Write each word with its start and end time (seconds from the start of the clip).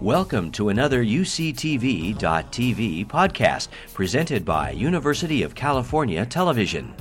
Welcome 0.00 0.50
to 0.52 0.70
another 0.70 1.04
UCTV.tv 1.04 2.16
podcast 3.06 3.68
presented 3.92 4.46
by 4.46 4.70
University 4.70 5.42
of 5.42 5.54
California 5.54 6.24
Television. 6.24 6.94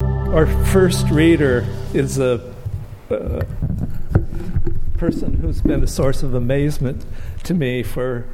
Our 0.00 0.46
first 0.64 1.10
reader 1.10 1.66
is 1.92 2.18
a, 2.18 2.54
a 3.10 3.44
person 4.96 5.34
who's 5.34 5.60
been 5.60 5.82
a 5.82 5.86
source 5.86 6.22
of 6.22 6.32
amazement 6.32 7.04
to 7.42 7.52
me 7.52 7.82
for 7.82 8.24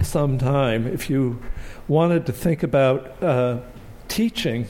some 0.00 0.38
time. 0.38 0.88
If 0.88 1.08
you 1.08 1.40
wanted 1.86 2.26
to 2.26 2.32
think 2.32 2.64
about 2.64 3.22
uh, 3.22 3.60
teaching, 4.08 4.66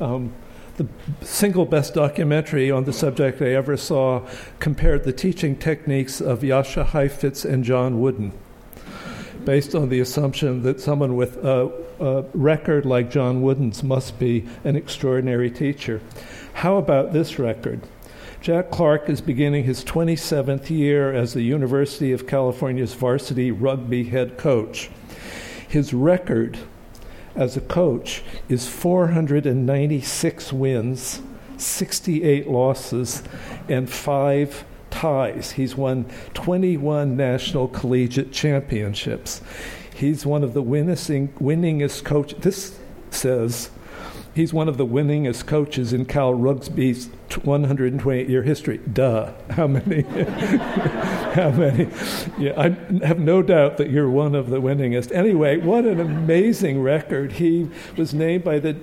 um, 0.00 0.32
the 0.76 0.88
single 1.22 1.64
best 1.64 1.94
documentary 1.94 2.70
on 2.70 2.84
the 2.84 2.92
subject 2.92 3.40
I 3.40 3.52
ever 3.54 3.76
saw 3.76 4.26
compared 4.58 5.04
the 5.04 5.12
teaching 5.12 5.56
techniques 5.56 6.20
of 6.20 6.40
Jascha 6.40 6.86
Heifetz 6.86 7.44
and 7.44 7.64
John 7.64 8.00
Wooden, 8.00 8.32
based 9.44 9.74
on 9.74 9.88
the 9.88 10.00
assumption 10.00 10.62
that 10.62 10.80
someone 10.80 11.16
with 11.16 11.36
a, 11.44 11.70
a 12.00 12.22
record 12.34 12.84
like 12.84 13.10
John 13.10 13.42
Wooden's 13.42 13.82
must 13.82 14.18
be 14.18 14.46
an 14.64 14.74
extraordinary 14.76 15.50
teacher. 15.50 16.00
How 16.54 16.76
about 16.76 17.12
this 17.12 17.38
record? 17.38 17.82
Jack 18.40 18.70
Clark 18.70 19.08
is 19.08 19.20
beginning 19.20 19.64
his 19.64 19.84
27th 19.84 20.68
year 20.68 21.12
as 21.14 21.32
the 21.32 21.42
University 21.42 22.12
of 22.12 22.26
California's 22.26 22.92
varsity 22.92 23.50
rugby 23.50 24.04
head 24.04 24.36
coach. 24.36 24.90
His 25.66 25.94
record 25.94 26.58
as 27.34 27.56
a 27.56 27.60
coach 27.60 28.22
is 28.48 28.68
496 28.68 30.52
wins, 30.52 31.20
68 31.56 32.48
losses, 32.48 33.22
and 33.68 33.90
five 33.90 34.64
ties. 34.90 35.52
He's 35.52 35.76
won 35.76 36.06
21 36.34 37.16
national 37.16 37.68
collegiate 37.68 38.32
championships. 38.32 39.40
He's 39.94 40.26
one 40.26 40.42
of 40.42 40.54
the 40.54 40.62
winningest, 40.62 41.32
winningest 41.34 42.04
coach. 42.04 42.34
This 42.36 42.78
says 43.10 43.70
he's 44.34 44.52
one 44.52 44.68
of 44.68 44.76
the 44.76 44.86
winningest 44.86 45.46
coaches 45.46 45.92
in 45.92 46.04
Cal 46.04 46.34
Rugby's 46.34 47.08
128 47.42 48.28
year 48.28 48.42
history. 48.42 48.78
Duh. 48.78 49.32
How 49.50 49.66
many? 49.66 50.02
How 51.34 51.50
many? 51.50 51.88
Yeah, 52.38 52.52
I 52.56 52.70
have 53.04 53.18
no 53.18 53.42
doubt 53.42 53.76
that 53.78 53.90
you're 53.90 54.10
one 54.10 54.34
of 54.34 54.50
the 54.50 54.60
winningest. 54.60 55.12
Anyway, 55.12 55.56
what 55.58 55.84
an 55.84 56.00
amazing 56.00 56.82
record. 56.82 57.32
He 57.32 57.70
was 57.96 58.14
named 58.14 58.44
by 58.44 58.58
the 58.58 58.76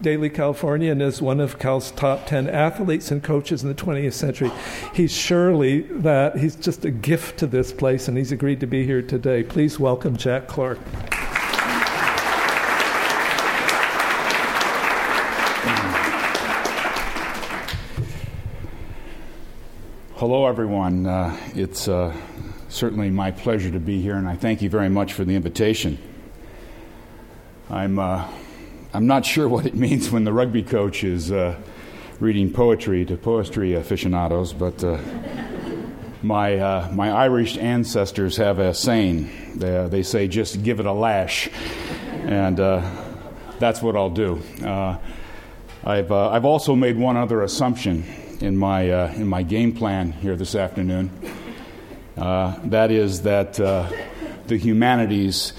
Daily 0.00 0.30
Californian 0.30 1.00
as 1.00 1.22
one 1.22 1.38
of 1.38 1.58
Cal's 1.58 1.92
top 1.92 2.26
10 2.26 2.48
athletes 2.48 3.10
and 3.10 3.22
coaches 3.22 3.62
in 3.62 3.68
the 3.68 3.74
20th 3.74 4.14
century. 4.14 4.50
He's 4.94 5.12
surely 5.12 5.82
that. 5.82 6.36
He's 6.38 6.56
just 6.56 6.84
a 6.84 6.90
gift 6.90 7.38
to 7.38 7.46
this 7.46 7.72
place, 7.72 8.08
and 8.08 8.16
he's 8.16 8.32
agreed 8.32 8.60
to 8.60 8.66
be 8.66 8.84
here 8.84 9.02
today. 9.02 9.44
Please 9.44 9.78
welcome 9.78 10.16
Jack 10.16 10.48
Clark. 10.48 10.78
Hello, 20.22 20.46
everyone. 20.46 21.04
Uh, 21.04 21.36
it's 21.56 21.88
uh, 21.88 22.16
certainly 22.68 23.10
my 23.10 23.32
pleasure 23.32 23.72
to 23.72 23.80
be 23.80 24.00
here, 24.00 24.14
and 24.14 24.28
I 24.28 24.36
thank 24.36 24.62
you 24.62 24.70
very 24.70 24.88
much 24.88 25.14
for 25.14 25.24
the 25.24 25.34
invitation. 25.34 25.98
I'm, 27.68 27.98
uh, 27.98 28.28
I'm 28.94 29.08
not 29.08 29.26
sure 29.26 29.48
what 29.54 29.66
it 29.66 29.74
means 29.74 30.12
when 30.12 30.22
the 30.22 30.32
rugby 30.32 30.62
coach 30.62 31.02
is 31.02 31.32
uh, 31.32 31.56
reading 32.20 32.52
poetry 32.52 33.04
to 33.06 33.16
poetry 33.16 33.74
aficionados, 33.74 34.52
but 34.52 34.84
uh, 34.84 35.00
my, 36.22 36.56
uh, 36.56 36.88
my 36.92 37.10
Irish 37.10 37.58
ancestors 37.58 38.36
have 38.36 38.60
a 38.60 38.74
saying. 38.74 39.28
They, 39.56 39.88
they 39.88 40.04
say, 40.04 40.28
just 40.28 40.62
give 40.62 40.78
it 40.78 40.86
a 40.86 40.92
lash. 40.92 41.50
And 42.22 42.58
that's 43.58 43.82
what 43.82 43.96
I'll 43.96 44.08
do. 44.08 44.40
I've, 45.84 46.12
I've 46.12 46.44
also 46.44 46.76
made 46.76 46.96
one 46.96 47.16
other 47.16 47.42
assumption 47.42 48.04
in 48.42 48.56
my, 48.56 48.90
uh, 48.90 49.12
in 49.14 49.28
my 49.28 49.44
game 49.44 49.72
plan 49.72 50.10
here 50.10 50.34
this 50.34 50.56
afternoon. 50.56 51.10
Uh, 52.16 52.58
that 52.64 52.90
is 52.90 53.22
that 53.22 53.58
uh, 53.60 53.88
the 54.48 54.56
humanities 54.56 55.52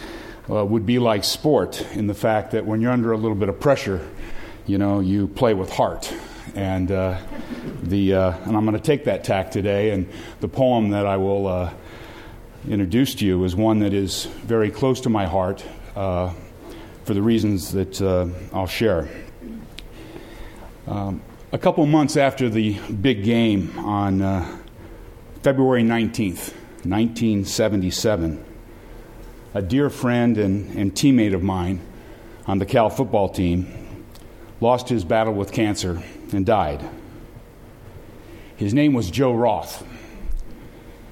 uh, 0.50 0.66
would 0.66 0.86
be 0.86 1.00
like 1.00 1.24
sport 1.24 1.82
in 1.94 2.08
the 2.08 2.14
fact 2.14 2.52
that 2.52 2.66
when 2.66 2.82
you're 2.82 2.92
under 2.92 3.14
a 3.14 3.18
little 3.18 3.38
bit 3.38 3.48
of 3.48 3.58
pressure, 3.58 4.06
you 4.68 4.78
know, 4.78 5.00
you 5.00 5.30
play 5.30 5.54
with 5.54 5.72
heart. 5.72 6.14
And, 6.56 6.92
uh, 6.92 7.20
the, 7.84 8.12
and 8.12 8.58
I'm 8.58 8.66
going 8.66 8.78
to 8.78 8.84
take 8.84 9.06
that 9.06 9.24
tack 9.24 9.50
today, 9.50 9.92
and 9.92 10.08
the 10.42 10.50
poem 10.50 10.90
that 10.90 11.06
I 11.06 11.16
will 11.18 11.72
introduce 12.68 13.16
to 13.16 13.26
you 13.26 13.46
is 13.46 13.56
one 13.56 13.80
that 13.80 13.94
is 13.94 14.26
very 14.26 14.70
close 14.70 15.02
to 15.02 15.10
my 15.10 15.26
heart 15.26 15.66
for 15.94 16.34
the 17.14 17.22
reasons 17.22 17.72
that 17.72 18.02
I'll 18.54 18.68
share. 18.68 19.08
Um, 20.86 21.22
a 21.54 21.58
couple 21.60 21.86
months 21.86 22.18
after 22.18 22.50
the 22.50 22.80
big 22.90 23.24
game 23.24 23.78
on 23.78 24.24
uh, 24.24 24.58
February 25.44 25.84
19th, 25.84 26.52
1977, 26.84 28.44
a 29.54 29.62
dear 29.62 29.92
friend 29.92 30.40
and, 30.40 30.76
and 30.76 30.96
teammate 30.96 31.36
of 31.36 31.44
mine 31.44 31.80
on 32.48 32.58
the 32.58 32.66
Cal 32.66 32.90
football 32.90 33.30
team 33.30 34.04
lost 34.62 34.90
his 34.90 35.06
battle 35.06 35.36
with 35.36 35.52
cancer 35.52 36.02
and 36.32 36.44
died. 36.44 36.84
His 38.56 38.74
name 38.74 38.94
was 38.94 39.12
Joe 39.12 39.32
Roth. 39.32 39.86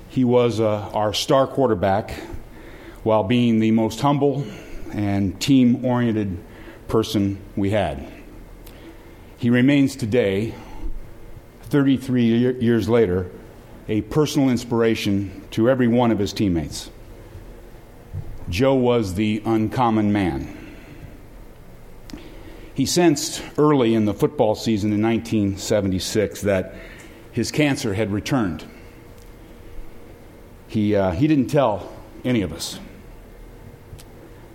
He 0.09 0.23
was 0.23 0.59
uh, 0.59 0.89
our 0.91 1.13
star 1.13 1.45
quarterback 1.45 2.13
while 3.03 3.23
being 3.23 3.59
the 3.59 3.69
most 3.69 4.01
humble 4.01 4.43
and 4.91 5.39
team 5.39 5.85
oriented 5.85 6.39
person 6.87 7.39
we 7.55 7.69
had. 7.69 8.20
He 9.41 9.49
remains 9.49 9.95
today, 9.95 10.53
33 11.63 12.59
years 12.61 12.87
later, 12.87 13.31
a 13.87 14.01
personal 14.01 14.49
inspiration 14.49 15.41
to 15.49 15.67
every 15.67 15.87
one 15.87 16.11
of 16.11 16.19
his 16.19 16.31
teammates. 16.31 16.91
Joe 18.49 18.75
was 18.75 19.15
the 19.15 19.41
uncommon 19.43 20.13
man. 20.13 20.75
He 22.75 22.85
sensed 22.85 23.41
early 23.57 23.95
in 23.95 24.05
the 24.05 24.13
football 24.13 24.53
season 24.53 24.93
in 24.93 25.01
1976 25.01 26.41
that 26.41 26.75
his 27.31 27.51
cancer 27.51 27.95
had 27.95 28.11
returned. 28.13 28.63
He, 30.67 30.95
uh, 30.95 31.13
he 31.13 31.25
didn't 31.25 31.47
tell 31.47 31.91
any 32.23 32.43
of 32.43 32.53
us, 32.53 32.79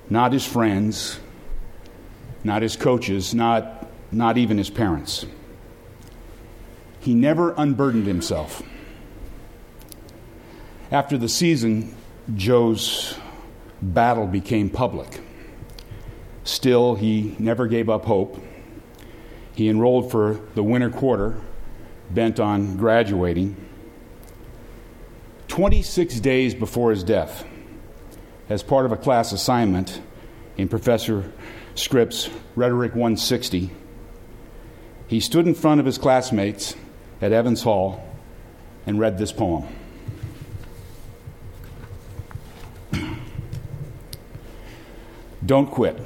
not 0.08 0.32
his 0.32 0.46
friends, 0.46 1.18
not 2.44 2.62
his 2.62 2.76
coaches, 2.76 3.34
not 3.34 3.75
not 4.16 4.38
even 4.38 4.58
his 4.58 4.70
parents. 4.70 5.26
He 7.00 7.14
never 7.14 7.54
unburdened 7.56 8.06
himself. 8.06 8.62
After 10.90 11.18
the 11.18 11.28
season, 11.28 11.94
Joe's 12.34 13.16
battle 13.82 14.26
became 14.26 14.70
public. 14.70 15.20
Still, 16.44 16.94
he 16.94 17.36
never 17.38 17.66
gave 17.66 17.88
up 17.88 18.04
hope. 18.04 18.42
He 19.54 19.68
enrolled 19.68 20.10
for 20.10 20.40
the 20.54 20.62
winter 20.62 20.90
quarter, 20.90 21.40
bent 22.10 22.40
on 22.40 22.76
graduating. 22.76 23.56
26 25.48 26.20
days 26.20 26.54
before 26.54 26.90
his 26.90 27.02
death, 27.04 27.44
as 28.48 28.62
part 28.62 28.86
of 28.86 28.92
a 28.92 28.96
class 28.96 29.32
assignment 29.32 30.00
in 30.56 30.68
Professor 30.68 31.32
Scripps' 31.74 32.30
Rhetoric 32.54 32.92
160, 32.92 33.70
he 35.08 35.20
stood 35.20 35.46
in 35.46 35.54
front 35.54 35.78
of 35.80 35.86
his 35.86 35.98
classmates 35.98 36.74
at 37.22 37.32
Evans 37.32 37.62
Hall 37.62 38.02
and 38.86 38.98
read 38.98 39.18
this 39.18 39.32
poem. 39.32 39.66
Don't 45.46 45.70
quit. 45.70 46.00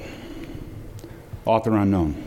Author 1.47 1.77
unknown. 1.77 2.27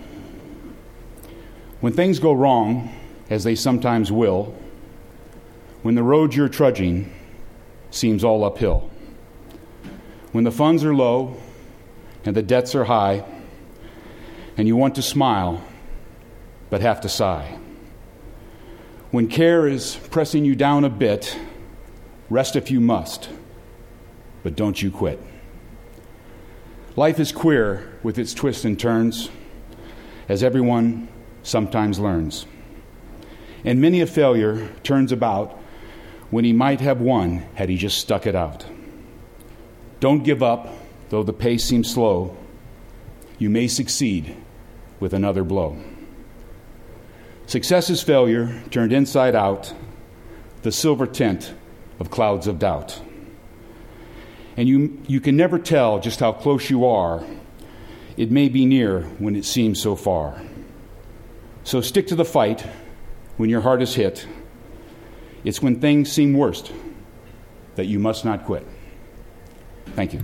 When 1.79 1.93
things 1.93 2.19
go 2.19 2.33
wrong, 2.33 2.95
as 3.29 3.43
they 3.43 3.55
sometimes 3.55 4.11
will, 4.11 4.55
when 5.81 5.95
the 5.95 6.03
road 6.03 6.33
you're 6.33 6.49
trudging 6.49 7.13
seems 7.91 8.23
all 8.23 8.43
uphill, 8.43 8.89
when 10.31 10.43
the 10.43 10.51
funds 10.51 10.83
are 10.83 10.95
low 10.95 11.37
and 12.25 12.35
the 12.35 12.41
debts 12.41 12.73
are 12.73 12.85
high, 12.85 13.23
and 14.57 14.67
you 14.67 14.75
want 14.75 14.95
to 14.95 15.01
smile 15.01 15.61
but 16.73 16.81
have 16.81 17.01
to 17.01 17.07
sigh. 17.07 17.59
When 19.11 19.27
care 19.27 19.67
is 19.67 19.95
pressing 20.09 20.43
you 20.43 20.55
down 20.55 20.83
a 20.83 20.89
bit, 20.89 21.37
rest 22.31 22.55
if 22.55 22.71
you 22.71 22.79
must, 22.79 23.29
but 24.41 24.55
don't 24.55 24.81
you 24.81 24.89
quit. 24.89 25.21
Life 26.95 27.19
is 27.19 27.31
queer 27.31 27.93
with 28.01 28.17
its 28.17 28.33
twists 28.33 28.65
and 28.65 28.79
turns, 28.79 29.29
as 30.27 30.41
everyone 30.41 31.09
sometimes 31.43 31.99
learns. 31.99 32.47
And 33.63 33.79
many 33.79 34.01
a 34.01 34.07
failure 34.07 34.67
turns 34.81 35.11
about 35.11 35.51
when 36.31 36.43
he 36.43 36.53
might 36.53 36.81
have 36.81 36.99
won 36.99 37.45
had 37.53 37.69
he 37.69 37.77
just 37.77 37.99
stuck 37.99 38.25
it 38.25 38.33
out. 38.33 38.65
Don't 39.99 40.23
give 40.23 40.41
up, 40.41 40.69
though 41.09 41.21
the 41.21 41.33
pace 41.33 41.65
seems 41.65 41.93
slow. 41.93 42.35
You 43.37 43.51
may 43.51 43.67
succeed 43.67 44.35
with 44.99 45.13
another 45.13 45.43
blow. 45.43 45.77
Success 47.45 47.89
is 47.89 48.01
failure 48.01 48.61
turned 48.71 48.93
inside 48.93 49.35
out, 49.35 49.73
the 50.61 50.71
silver 50.71 51.05
tint 51.05 51.53
of 51.99 52.09
clouds 52.09 52.47
of 52.47 52.59
doubt. 52.59 53.01
And 54.55 54.67
you, 54.67 55.01
you 55.07 55.19
can 55.19 55.35
never 55.35 55.59
tell 55.59 55.99
just 55.99 56.19
how 56.19 56.31
close 56.31 56.69
you 56.69 56.85
are. 56.85 57.23
It 58.17 58.31
may 58.31 58.49
be 58.49 58.65
near 58.65 59.01
when 59.17 59.35
it 59.35 59.45
seems 59.45 59.81
so 59.81 59.95
far. 59.95 60.39
So 61.63 61.81
stick 61.81 62.07
to 62.07 62.15
the 62.15 62.25
fight 62.25 62.65
when 63.37 63.49
your 63.49 63.61
heart 63.61 63.81
is 63.81 63.95
hit. 63.95 64.27
It's 65.43 65.61
when 65.61 65.79
things 65.79 66.11
seem 66.11 66.33
worst 66.33 66.71
that 67.75 67.85
you 67.85 67.99
must 67.99 68.23
not 68.25 68.45
quit. 68.45 68.65
Thank 69.95 70.13
you. 70.13 70.21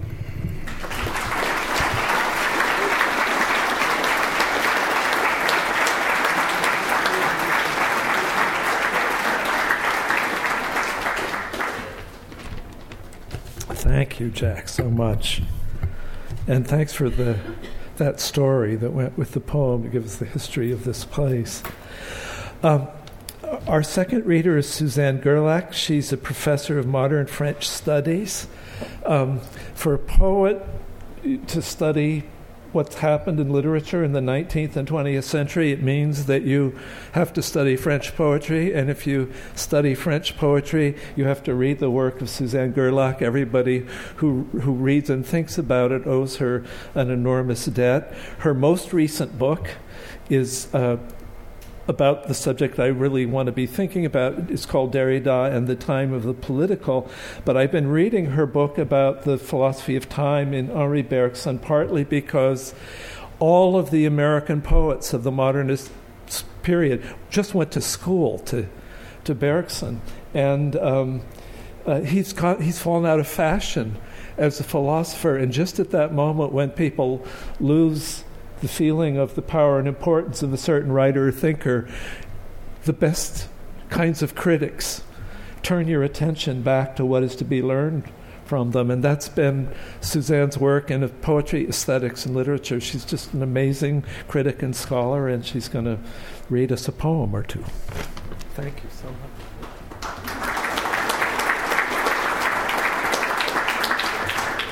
Thank 14.20 14.36
you, 14.36 14.38
Jack, 14.38 14.68
so 14.68 14.90
much. 14.90 15.42
And 16.46 16.68
thanks 16.68 16.92
for 16.92 17.10
the 17.10 17.40
that 17.96 18.20
story 18.20 18.76
that 18.76 18.92
went 18.92 19.18
with 19.18 19.32
the 19.32 19.40
poem 19.40 19.84
to 19.84 19.88
give 19.88 20.04
us 20.04 20.18
the 20.18 20.26
history 20.26 20.74
of 20.74 20.84
this 20.84 21.06
place. 21.06 21.64
Um, 22.62 22.90
our 23.66 23.82
second 23.82 24.26
reader 24.26 24.58
is 24.58 24.68
Suzanne 24.68 25.22
Guerlac. 25.22 25.72
She's 25.72 26.12
a 26.12 26.18
professor 26.18 26.78
of 26.78 26.86
modern 26.86 27.28
French 27.28 27.66
studies. 27.70 28.50
Um, 29.06 29.40
for 29.74 29.94
a 29.94 29.98
poet 29.98 30.62
to 31.48 31.62
study 31.62 32.26
what's 32.72 32.96
happened 32.96 33.40
in 33.40 33.52
literature 33.52 34.04
in 34.04 34.14
the 34.14 34.20
19th 34.20 34.76
and 34.76 34.88
20th 34.88 35.24
century, 35.24 35.72
it 35.72 35.82
means 35.82 36.26
that 36.26 36.44
you 36.44 36.78
have 37.14 37.34
to 37.34 37.42
study 37.42 37.76
French 37.76 38.16
poetry. 38.16 38.74
And 38.74 38.90
if 38.90 39.08
you 39.08 39.32
study 39.56 39.96
French 39.96 40.38
poetry, 40.38 40.96
you 41.16 41.26
have 41.26 41.44
to 41.44 41.54
read 41.54 41.80
the 41.80 41.90
work 41.90 42.22
of 42.22 42.30
Suzanne 42.30 42.74
Guerlac. 42.74 43.22
Everybody 43.22 43.86
who, 44.18 44.44
who 44.62 44.74
reads 44.74 45.10
and 45.10 45.26
thinks 45.26 45.58
about 45.58 45.92
it 45.92 46.06
owes 46.06 46.38
her 46.38 46.64
an 46.96 47.10
enormous 47.10 47.66
debt. 47.66 48.14
Her 48.40 48.54
most 48.54 48.94
recent 48.94 49.38
book 49.38 49.70
is. 50.30 50.74
Uh, 50.74 50.98
about 51.90 52.28
the 52.28 52.36
subject 52.36 52.78
I 52.78 52.86
really 52.86 53.26
want 53.26 53.48
to 53.48 53.52
be 53.52 53.66
thinking 53.66 54.06
about. 54.06 54.52
It's 54.52 54.68
called 54.68 54.94
Derrida 54.94 55.52
and 55.52 55.68
the 55.68 55.76
Time 55.76 56.14
of 56.14 56.22
the 56.22 56.36
Political. 56.36 57.10
But 57.44 57.58
I've 57.58 57.72
been 57.72 57.88
reading 57.88 58.28
her 58.28 58.46
book 58.46 58.78
about 58.78 59.24
the 59.24 59.40
philosophy 59.40 59.96
of 59.96 60.08
time 60.08 60.54
in 60.54 60.70
Henri 60.70 61.02
Bergson, 61.02 61.58
partly 61.58 62.04
because 62.04 62.76
all 63.40 63.76
of 63.76 63.90
the 63.90 64.06
American 64.06 64.62
poets 64.62 65.14
of 65.14 65.24
the 65.24 65.32
modernist 65.32 65.92
period 66.62 67.04
just 67.32 67.56
went 67.56 67.72
to 67.72 67.82
school 67.82 68.38
to, 68.38 68.70
to 69.24 69.34
Bergson. 69.34 70.00
And 70.36 70.76
um, 70.76 71.22
uh, 71.88 72.02
he's, 72.02 72.34
got, 72.34 72.62
he's 72.62 72.80
fallen 72.80 73.08
out 73.08 73.20
of 73.20 73.28
fashion 73.28 73.98
as 74.38 74.60
a 74.60 74.64
philosopher. 74.64 75.38
And 75.38 75.52
just 75.52 75.80
at 75.80 75.90
that 75.90 76.14
moment 76.14 76.52
when 76.52 76.70
people 76.70 77.26
lose 77.60 78.24
the 78.62 78.68
feeling 78.68 79.18
of 79.18 79.36
the 79.36 79.42
power 79.42 79.80
and 79.80 79.88
importance 79.88 80.44
of 80.44 80.54
a 80.54 80.58
certain 80.58 80.92
writer 80.92 81.28
or 81.28 81.32
thinker, 81.32 81.88
the 82.84 82.94
best 82.94 83.48
kinds 83.90 84.22
of 84.22 84.36
critics 84.36 85.04
turn 85.64 85.88
your 85.88 86.04
attention 86.04 86.62
back 86.62 86.96
to 86.96 87.06
what 87.06 87.24
is 87.24 87.36
to 87.36 87.46
be 87.46 87.62
learned 87.62 88.10
from 88.46 88.72
them. 88.72 88.90
And 88.90 89.04
that's 89.04 89.30
been 89.30 89.74
Suzanne's 90.02 90.58
work 90.58 90.90
in 90.90 91.08
poetry, 91.08 91.68
aesthetics, 91.68 92.26
and 92.26 92.36
literature. 92.36 92.80
She's 92.80 93.06
just 93.06 93.34
an 93.34 93.44
amazing 93.44 94.04
critic 94.28 94.64
and 94.64 94.76
scholar, 94.76 95.28
and 95.28 95.46
she's 95.46 95.68
going 95.68 95.86
to 95.86 96.00
read 96.50 96.72
us 96.72 96.88
a 96.88 96.92
poem 96.92 97.36
or 97.36 97.44
two. 97.44 97.64
Thank 98.56 98.84
you 98.84 98.90
so 98.90 99.08
much. 99.08 99.69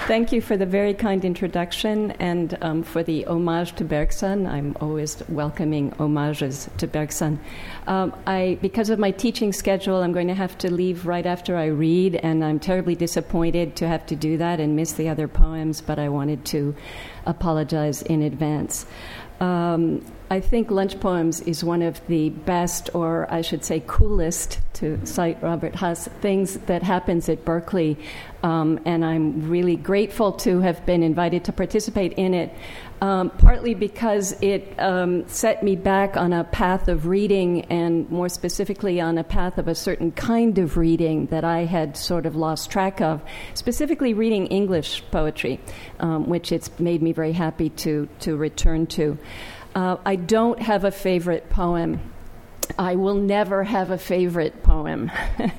Thank 0.08 0.32
you 0.32 0.40
for 0.40 0.56
the 0.56 0.66
very 0.66 0.94
kind 0.94 1.26
introduction 1.26 2.12
and 2.12 2.58
um, 2.62 2.82
for 2.82 3.04
the 3.04 3.26
homage 3.26 3.76
to 3.76 3.84
Bergson. 3.84 4.48
I'm 4.48 4.74
always 4.80 5.22
welcoming 5.28 5.92
homages 5.92 6.70
to 6.78 6.88
Bergson. 6.88 7.42
Um, 7.88 8.16
I, 8.26 8.58
because 8.62 8.90
of 8.90 9.00
my 9.00 9.12
teaching 9.12 9.52
schedule, 9.52 9.98
I'm 9.98 10.14
going 10.14 10.30
to 10.30 10.34
have 10.34 10.58
to 10.60 10.72
leave 10.72 11.08
right 11.08 11.26
after 11.26 11.58
I 11.58 11.66
read, 11.66 12.16
and 12.16 12.42
I'm 12.42 12.58
terribly 12.58 12.96
disappointed 12.96 13.76
to 13.76 13.88
have 13.90 14.06
to 14.06 14.16
do 14.16 14.38
that 14.38 14.62
and 14.62 14.78
miss 14.78 14.94
the 14.94 15.10
other 15.10 15.28
poems, 15.28 15.82
but 15.82 16.00
I 16.00 16.08
wanted 16.08 16.46
to 16.46 16.74
apologize 17.26 18.02
in 18.02 18.22
advance. 18.22 18.86
Um, 19.40 20.04
I 20.30 20.42
think 20.42 20.72
Lunch 20.72 21.00
Poems 21.00 21.40
is 21.42 21.64
one 21.64 21.82
of 21.82 22.06
the 22.08 22.30
best, 22.30 22.90
or 22.94 23.32
I 23.32 23.42
should 23.42 23.64
say, 23.64 23.82
coolest, 23.88 24.60
to 24.74 25.00
cite 25.06 25.42
Robert 25.42 25.76
Hass, 25.76 26.10
things 26.22 26.58
that 26.66 26.84
happens 26.84 27.30
at 27.30 27.46
Berkeley. 27.46 27.98
Um, 28.44 28.80
and 28.86 29.06
I'm 29.06 29.50
really 29.50 29.78
grateful 29.78 30.34
to 30.34 30.60
have 30.60 30.86
been 30.86 31.02
invited 31.02 31.46
to 31.46 31.54
participate 31.54 32.14
in 32.14 32.34
it, 32.34 32.54
um, 33.02 33.30
partly 33.30 33.74
because 33.74 34.36
it 34.42 34.74
um, 34.80 35.28
set 35.28 35.64
me 35.64 35.76
back 35.76 36.18
on 36.18 36.34
a 36.34 36.44
path 36.44 36.88
of 36.88 37.06
reading, 37.06 37.66
and 37.66 38.10
more 38.10 38.30
specifically 38.30 39.00
on 39.00 39.18
a 39.18 39.24
path 39.24 39.58
of 39.58 39.68
a 39.68 39.76
certain 39.76 40.12
kind 40.12 40.58
of 40.58 40.78
reading 40.78 41.28
that 41.28 41.44
I 41.44 41.66
had 41.66 41.96
sort 41.96 42.26
of 42.26 42.36
lost 42.36 42.72
track 42.72 43.02
of, 43.02 43.22
specifically 43.54 44.14
reading 44.14 44.48
English 44.48 45.04
poetry, 45.12 45.60
um, 46.00 46.28
which 46.28 46.52
it's 46.52 46.70
made 46.80 47.02
me 47.02 47.12
very 47.12 47.34
happy 47.34 47.70
to, 47.70 48.08
to 48.22 48.36
return 48.36 48.88
to. 48.88 49.18
Uh, 49.76 49.98
I 50.06 50.16
don't 50.16 50.60
have 50.60 50.84
a 50.86 50.92
favorite 50.92 51.50
poem. 51.50 52.00
I 52.78 52.96
will 52.96 53.16
never 53.16 53.64
have 53.64 53.92
a 53.92 53.98
favorite 53.98 54.64
poem. 54.64 55.12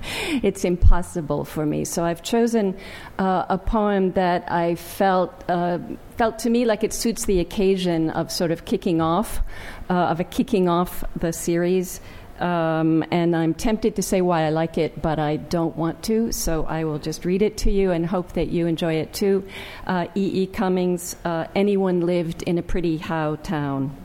it's 0.42 0.64
impossible 0.64 1.44
for 1.44 1.64
me. 1.64 1.84
So 1.84 2.04
I've 2.04 2.22
chosen 2.22 2.76
uh, 3.18 3.46
a 3.48 3.58
poem 3.58 4.12
that 4.12 4.50
I 4.50 4.74
felt 4.74 5.44
uh, 5.48 5.78
felt 6.16 6.38
to 6.40 6.50
me 6.50 6.64
like 6.64 6.84
it 6.84 6.92
suits 6.92 7.24
the 7.24 7.40
occasion 7.40 8.10
of 8.10 8.30
sort 8.30 8.50
of 8.50 8.64
kicking 8.64 9.00
off, 9.00 9.40
uh, 9.88 9.94
of 9.94 10.20
a 10.20 10.24
kicking 10.24 10.68
off 10.68 11.04
the 11.16 11.32
series. 11.32 12.00
Um, 12.38 13.04
and 13.10 13.34
I'm 13.34 13.52
tempted 13.54 13.96
to 13.96 14.02
say 14.02 14.20
why 14.20 14.42
I 14.42 14.50
like 14.50 14.78
it, 14.78 15.02
but 15.02 15.18
I 15.18 15.36
don't 15.36 15.76
want 15.76 16.04
to, 16.04 16.30
so 16.30 16.64
I 16.66 16.84
will 16.84 17.00
just 17.00 17.24
read 17.24 17.42
it 17.42 17.56
to 17.58 17.70
you 17.70 17.90
and 17.90 18.06
hope 18.06 18.34
that 18.34 18.46
you 18.48 18.68
enjoy 18.68 18.94
it 18.94 19.12
too. 19.12 19.44
E. 19.90 20.06
E. 20.14 20.46
Cummings, 20.46 21.16
uh, 21.24 21.46
Anyone 21.56 22.00
Lived 22.02 22.44
in 22.44 22.56
a 22.58 22.62
Pretty 22.62 22.98
How 22.98 23.36
Town. 23.36 23.96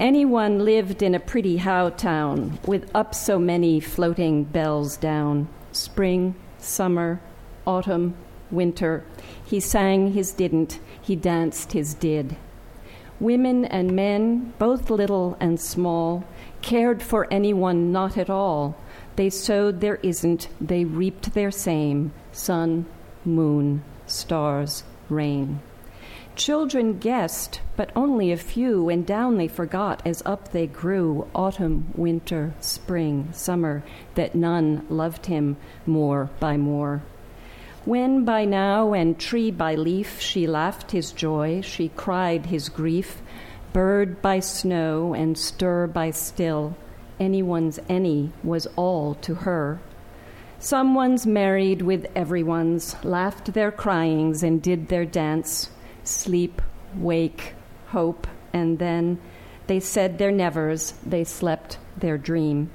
Anyone 0.00 0.64
lived 0.64 1.02
in 1.02 1.14
a 1.14 1.20
pretty 1.20 1.58
how 1.58 1.90
town 1.90 2.58
with 2.66 2.90
up 2.94 3.14
so 3.14 3.38
many 3.38 3.80
floating 3.80 4.44
bells 4.44 4.96
down. 4.96 5.46
Spring, 5.72 6.34
summer, 6.56 7.20
autumn, 7.66 8.14
winter. 8.50 9.04
He 9.44 9.60
sang 9.60 10.12
his 10.12 10.32
didn't, 10.32 10.80
he 11.02 11.16
danced 11.16 11.72
his 11.72 11.92
did. 11.92 12.38
Women 13.20 13.66
and 13.66 13.92
men, 13.94 14.54
both 14.58 14.88
little 14.88 15.36
and 15.38 15.60
small, 15.60 16.24
cared 16.62 17.02
for 17.02 17.30
anyone 17.30 17.92
not 17.92 18.16
at 18.16 18.30
all. 18.30 18.78
They 19.16 19.28
sowed 19.28 19.82
their 19.82 19.96
isn't, 19.96 20.48
they 20.58 20.86
reaped 20.86 21.34
their 21.34 21.50
same 21.50 22.12
sun, 22.32 22.86
moon, 23.22 23.84
stars, 24.06 24.82
rain. 25.10 25.60
Children 26.40 27.00
guessed, 27.00 27.60
but 27.76 27.90
only 27.94 28.32
a 28.32 28.36
few, 28.38 28.88
and 28.88 29.04
down 29.04 29.36
they 29.36 29.46
forgot 29.46 30.00
as 30.06 30.22
up 30.24 30.52
they 30.52 30.66
grew 30.66 31.28
autumn, 31.34 31.92
winter, 31.94 32.54
spring, 32.60 33.28
summer, 33.32 33.84
that 34.14 34.34
none 34.34 34.86
loved 34.88 35.26
him 35.26 35.58
more 35.84 36.30
by 36.40 36.56
more. 36.56 37.02
When 37.84 38.24
by 38.24 38.46
now 38.46 38.94
and 38.94 39.18
tree 39.18 39.50
by 39.50 39.74
leaf 39.74 40.18
she 40.18 40.46
laughed 40.46 40.92
his 40.92 41.12
joy, 41.12 41.60
she 41.60 41.90
cried 41.90 42.46
his 42.46 42.70
grief, 42.70 43.20
bird 43.74 44.22
by 44.22 44.40
snow 44.40 45.12
and 45.12 45.36
stir 45.36 45.88
by 45.88 46.10
still, 46.10 46.74
anyone's 47.18 47.78
any 47.86 48.32
was 48.42 48.66
all 48.76 49.12
to 49.16 49.34
her. 49.34 49.78
Someone's 50.58 51.26
married 51.26 51.82
with 51.82 52.06
everyone's, 52.16 52.96
laughed 53.04 53.52
their 53.52 53.70
cryings 53.70 54.42
and 54.42 54.62
did 54.62 54.88
their 54.88 55.04
dance 55.04 55.68
sleep, 56.10 56.60
wake, 56.96 57.54
hope, 57.88 58.26
and 58.52 58.78
then 58.78 59.20
they 59.66 59.80
said 59.80 60.18
their 60.18 60.32
nevers, 60.32 60.94
they 61.06 61.24
slept 61.24 61.78
their 61.96 62.18
dream. 62.18 62.70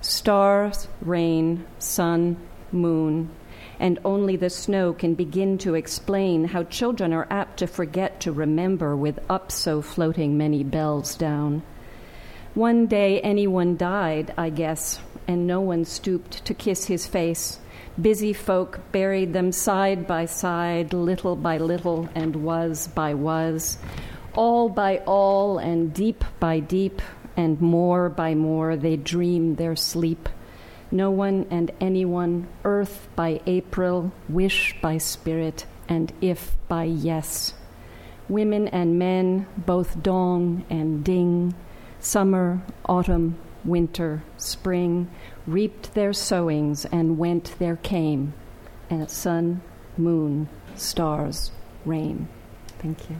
Stars, 0.00 0.88
rain, 1.00 1.64
sun, 1.78 2.36
moon, 2.70 3.30
and 3.78 3.98
only 4.04 4.36
the 4.36 4.50
snow 4.50 4.92
can 4.92 5.14
begin 5.14 5.58
to 5.58 5.74
explain 5.74 6.44
how 6.44 6.62
children 6.64 7.12
are 7.12 7.26
apt 7.30 7.58
to 7.58 7.66
forget 7.66 8.20
to 8.20 8.32
remember 8.32 8.96
with 8.96 9.18
up 9.28 9.50
so 9.50 9.82
floating 9.82 10.38
many 10.38 10.62
bells 10.62 11.16
down. 11.16 11.62
One 12.54 12.86
day 12.86 13.20
anyone 13.20 13.76
died, 13.76 14.34
I 14.36 14.50
guess, 14.50 15.00
and 15.26 15.46
no 15.46 15.60
one 15.60 15.84
stooped 15.84 16.44
to 16.44 16.54
kiss 16.54 16.84
his 16.84 17.06
face. 17.06 17.58
Busy 18.00 18.32
folk 18.32 18.80
buried 18.90 19.34
them 19.34 19.52
side 19.52 20.06
by 20.06 20.24
side, 20.24 20.94
little 20.94 21.36
by 21.36 21.58
little, 21.58 22.08
and 22.14 22.36
was 22.36 22.88
by 22.88 23.12
was, 23.12 23.76
all 24.34 24.70
by 24.70 24.98
all, 25.06 25.58
and 25.58 25.92
deep 25.92 26.24
by 26.40 26.58
deep, 26.58 27.02
and 27.36 27.60
more 27.60 28.08
by 28.08 28.34
more, 28.34 28.76
they 28.76 28.96
dream 28.96 29.56
their 29.56 29.76
sleep. 29.76 30.30
No 30.90 31.10
one 31.10 31.46
and 31.50 31.70
anyone, 31.80 32.48
earth 32.64 33.08
by 33.14 33.42
April, 33.46 34.10
wish 34.26 34.74
by 34.80 34.96
spirit, 34.96 35.66
and 35.86 36.14
if 36.22 36.56
by 36.68 36.84
yes. 36.84 37.52
Women 38.26 38.68
and 38.68 38.98
men, 38.98 39.46
both 39.56 40.02
dong 40.02 40.64
and 40.70 41.04
ding, 41.04 41.54
summer, 42.00 42.62
autumn, 42.86 43.36
winter, 43.64 44.22
spring, 44.36 45.10
reaped 45.46 45.94
their 45.94 46.12
sowings 46.12 46.84
and 46.86 47.18
went 47.18 47.58
their 47.58 47.76
came, 47.76 48.34
and 48.90 49.10
sun, 49.10 49.60
moon, 49.96 50.48
stars, 50.74 51.50
rain. 51.84 52.28
Thank 52.78 53.10
you. 53.10 53.16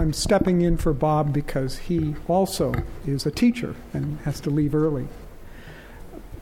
I'm 0.00 0.14
stepping 0.14 0.62
in 0.62 0.78
for 0.78 0.94
Bob 0.94 1.30
because 1.30 1.76
he 1.76 2.14
also 2.26 2.72
is 3.06 3.26
a 3.26 3.30
teacher 3.30 3.74
and 3.92 4.18
has 4.20 4.40
to 4.40 4.50
leave 4.50 4.74
early. 4.74 5.08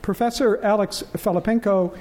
Professor 0.01 0.63
Alex 0.63 1.03
Filippenko 1.15 1.99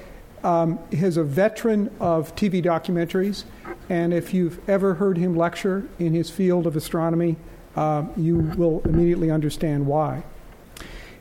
um, 0.47 0.79
is 0.91 1.17
a 1.17 1.23
veteran 1.23 1.93
of 1.99 2.33
TV 2.37 2.63
documentaries, 2.63 3.43
and 3.89 4.13
if 4.13 4.33
you've 4.33 4.57
ever 4.69 4.93
heard 4.93 5.17
him 5.17 5.35
lecture 5.35 5.85
in 5.99 6.13
his 6.13 6.29
field 6.29 6.65
of 6.65 6.77
astronomy, 6.77 7.35
uh, 7.75 8.05
you 8.15 8.37
will 8.55 8.81
immediately 8.85 9.29
understand 9.29 9.85
why. 9.85 10.23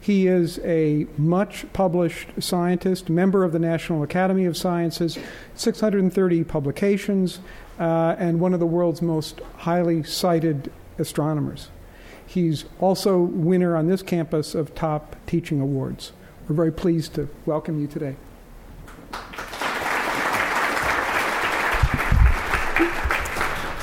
He 0.00 0.28
is 0.28 0.60
a 0.60 1.08
much 1.18 1.66
published 1.72 2.40
scientist, 2.40 3.10
member 3.10 3.42
of 3.42 3.50
the 3.50 3.58
National 3.58 4.04
Academy 4.04 4.44
of 4.44 4.56
Sciences, 4.56 5.18
630 5.56 6.44
publications, 6.44 7.40
uh, 7.80 8.14
and 8.20 8.38
one 8.38 8.54
of 8.54 8.60
the 8.60 8.66
world's 8.66 9.02
most 9.02 9.40
highly 9.56 10.04
cited 10.04 10.72
astronomers. 10.98 11.68
He's 12.24 12.64
also 12.78 13.18
winner 13.18 13.76
on 13.76 13.88
this 13.88 14.02
campus 14.02 14.54
of 14.54 14.72
top 14.76 15.16
teaching 15.26 15.60
awards. 15.60 16.12
We're 16.48 16.54
very 16.54 16.72
pleased 16.72 17.14
to 17.14 17.28
welcome 17.44 17.80
you 17.80 17.88
today. 17.88 18.14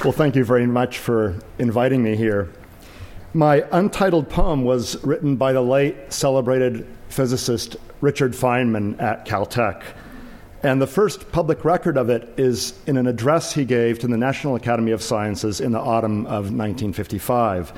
Well, 0.04 0.12
thank 0.12 0.36
you 0.36 0.44
very 0.44 0.68
much 0.68 0.98
for 0.98 1.40
inviting 1.60 2.04
me 2.04 2.18
here. 2.18 2.52
My 3.34 3.64
untitled 3.72 4.30
poem 4.30 4.66
was 4.66 5.02
written 5.02 5.38
by 5.38 5.54
the 5.54 5.62
late 5.62 6.12
celebrated 6.12 6.86
physicist 7.08 7.78
Richard 8.02 8.34
Feynman 8.34 9.02
at 9.02 9.26
Caltech. 9.26 9.82
And 10.62 10.82
the 10.82 10.88
first 10.88 11.32
public 11.32 11.64
record 11.64 11.98
of 11.98 12.10
it 12.10 12.34
is 12.36 12.74
in 12.86 12.98
an 12.98 13.08
address 13.08 13.54
he 13.54 13.64
gave 13.64 13.98
to 14.00 14.08
the 14.08 14.18
National 14.18 14.58
Academy 14.58 14.92
of 14.92 15.02
Sciences 15.02 15.62
in 15.62 15.72
the 15.72 15.80
autumn 15.80 16.26
of 16.26 16.52
1955. 16.52 17.72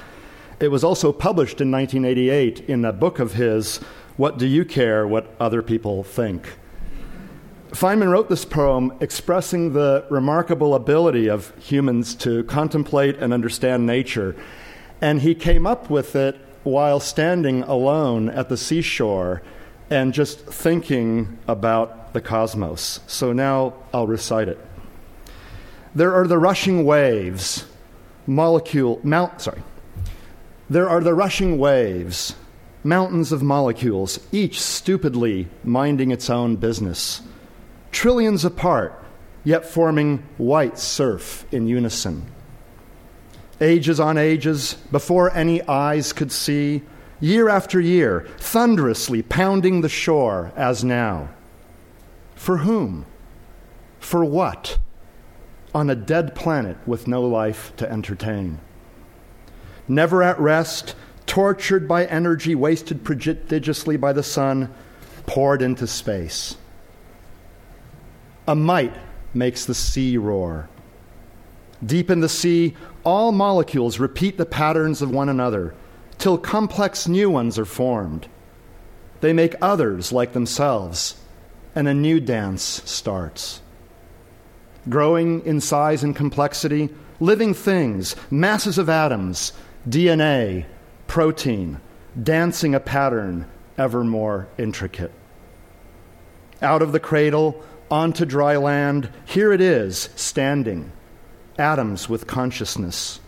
It 0.60 0.70
was 0.70 0.84
also 0.84 1.14
published 1.14 1.62
in 1.62 1.70
1988 1.70 2.62
in 2.62 2.86
a 2.86 2.92
book 2.92 3.20
of 3.20 3.34
his, 3.34 3.78
What 4.18 4.40
Do 4.40 4.48
You 4.48 4.66
Care 4.66 5.08
What 5.08 5.32
Other 5.40 5.62
People 5.62 6.04
Think? 6.04 6.58
Feynman 7.72 8.10
wrote 8.10 8.30
this 8.30 8.46
poem 8.46 8.94
expressing 9.02 9.74
the 9.74 10.06
remarkable 10.10 10.76
ability 10.76 11.28
of 11.30 11.54
humans 11.58 12.16
to 12.16 12.44
contemplate 12.46 13.18
and 13.18 13.34
understand 13.34 13.86
nature, 13.86 14.36
and 15.02 15.22
he 15.22 15.36
came 15.36 15.66
up 15.66 15.90
with 15.90 16.16
it 16.16 16.36
while 16.64 17.00
standing 17.00 17.64
alone 17.64 18.30
at 18.30 18.50
the 18.50 18.58
seashore 18.58 19.42
and 19.90 20.14
just 20.14 20.40
thinking 20.46 21.38
about 21.48 22.14
the 22.14 22.22
cosmos. 22.22 23.02
So 23.08 23.34
now 23.34 23.74
I'll 23.94 24.08
recite 24.08 24.48
it. 24.48 24.60
There 25.94 26.14
are 26.14 26.28
the 26.28 26.38
rushing 26.38 26.86
waves, 26.86 27.66
molecule, 28.28 29.00
mount, 29.04 29.42
sorry. 29.42 29.64
There 30.70 30.90
are 30.90 31.02
the 31.02 31.14
rushing 31.14 31.58
waves, 31.58 32.36
mountains 32.84 33.32
of 33.32 33.44
molecules, 33.44 34.20
each 34.32 34.62
stupidly 34.62 35.48
minding 35.64 36.12
its 36.12 36.30
own 36.30 36.56
business, 36.56 37.22
trillions 37.96 38.44
apart, 38.44 38.94
yet 39.46 39.66
forming 39.66 40.18
white 40.38 40.78
surf 40.78 41.46
in 41.50 41.66
unison. 41.66 42.26
Ages 43.62 44.02
on 44.02 44.18
ages, 44.18 44.74
before 44.92 45.32
any 45.32 45.66
eyes 45.66 46.12
could 46.12 46.30
see, 46.30 46.82
year 47.22 47.48
after 47.48 47.80
year, 47.80 48.28
thunderously 48.38 49.22
pounding 49.22 49.80
the 49.80 49.88
shore 49.88 50.52
as 50.58 50.84
now. 50.84 51.30
For 52.36 52.58
whom? 52.58 53.06
For 54.02 54.26
what? 54.26 54.78
On 55.74 55.90
a 55.90 55.96
dead 55.96 56.36
planet 56.36 56.76
with 56.86 57.08
no 57.08 57.22
life 57.22 57.72
to 57.78 57.90
entertain. 57.90 58.60
Never 59.88 60.22
at 60.22 60.38
rest, 60.38 60.96
tortured 61.26 61.88
by 61.88 62.06
energy 62.08 62.56
wasted 62.56 63.06
prodigiously 63.06 63.96
by 63.96 64.12
the 64.12 64.22
sun, 64.22 64.74
poured 65.26 65.62
into 65.62 65.88
space. 65.88 66.58
A 68.48 68.56
might 68.56 68.96
makes 69.34 69.66
the 69.66 69.74
sea 69.74 70.18
roar. 70.18 70.70
Deep 71.86 72.10
in 72.10 72.22
the 72.22 72.30
sea, 72.30 72.76
all 73.04 73.32
molecules 73.32 74.00
repeat 74.00 74.38
the 74.38 74.46
patterns 74.46 75.02
of 75.02 75.12
one 75.12 75.30
another 75.30 75.74
till 76.18 76.38
complex 76.38 77.08
new 77.08 77.30
ones 77.30 77.60
are 77.60 77.66
formed. 77.66 78.28
They 79.22 79.34
make 79.34 79.56
others 79.62 80.12
like 80.12 80.34
themselves 80.34 81.16
and 81.74 81.88
a 81.88 81.94
new 81.94 82.20
dance 82.20 82.64
starts. 82.86 83.62
Growing 84.88 85.46
in 85.46 85.60
size 85.60 86.04
and 86.04 86.16
complexity, 86.16 86.90
living 87.20 87.54
things, 87.54 88.16
masses 88.30 88.78
of 88.78 88.90
atoms, 88.90 89.52
DNA, 89.88 90.66
protein, 91.08 91.80
dancing 92.22 92.76
a 92.76 92.80
pattern 92.80 93.48
ever 93.78 94.04
more 94.04 94.48
intricate. 94.58 95.12
Out 96.62 96.82
of 96.82 96.92
the 96.92 97.00
cradle, 97.00 97.64
onto 97.90 98.26
dry 98.26 98.58
land, 98.58 99.10
here 99.26 99.52
it 99.54 99.62
is, 99.62 100.10
standing. 100.16 100.92
Atoms 101.58 102.10
with 102.10 102.28
consciousness, 102.28 103.20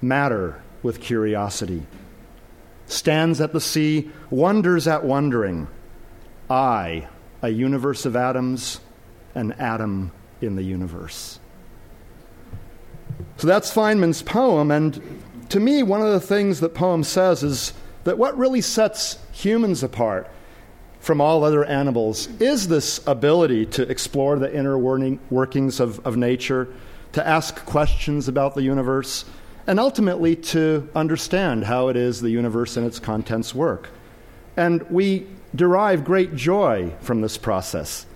matter 0.00 0.62
with 0.82 1.00
curiosity. 1.00 1.86
Stands 2.86 3.40
at 3.40 3.52
the 3.52 3.60
sea, 3.60 4.10
wonders 4.30 4.86
at 4.86 5.04
wondering. 5.04 5.66
I 6.48 7.08
a 7.44 7.48
universe 7.50 8.06
of 8.06 8.16
atoms, 8.16 8.80
an 9.34 9.52
atom 9.52 10.10
in 10.40 10.56
the 10.56 10.62
universe. 10.62 11.38
So 13.36 13.46
that's 13.46 13.72
Feynman's 13.72 14.22
poem, 14.22 14.70
and 14.70 15.20
to 15.50 15.60
me, 15.60 15.82
one 15.82 16.00
of 16.00 16.12
the 16.12 16.20
things 16.20 16.60
that 16.60 16.74
poem 16.74 17.04
says 17.04 17.42
is 17.42 17.74
that 18.04 18.16
what 18.16 18.36
really 18.38 18.62
sets 18.62 19.18
humans 19.32 19.82
apart 19.82 20.30
from 21.04 21.20
all 21.20 21.44
other 21.44 21.66
animals 21.66 22.28
is 22.40 22.66
this 22.66 22.98
ability 23.06 23.66
to 23.66 23.86
explore 23.90 24.38
the 24.38 24.56
inner 24.56 24.78
workings 24.78 25.78
of, 25.78 26.04
of 26.06 26.16
nature, 26.16 26.66
to 27.12 27.24
ask 27.26 27.62
questions 27.66 28.26
about 28.26 28.54
the 28.54 28.62
universe, 28.62 29.26
and 29.66 29.78
ultimately 29.78 30.34
to 30.34 30.88
understand 30.94 31.62
how 31.62 31.88
it 31.88 31.96
is 31.96 32.22
the 32.22 32.30
universe 32.30 32.78
and 32.78 32.86
its 32.86 32.98
contents 32.98 33.54
work. 33.54 33.90
And 34.56 34.82
we 34.90 35.26
derive 35.54 36.06
great 36.06 36.34
joy 36.34 36.94
from 37.02 37.20
this 37.20 37.36
process. 37.36 38.06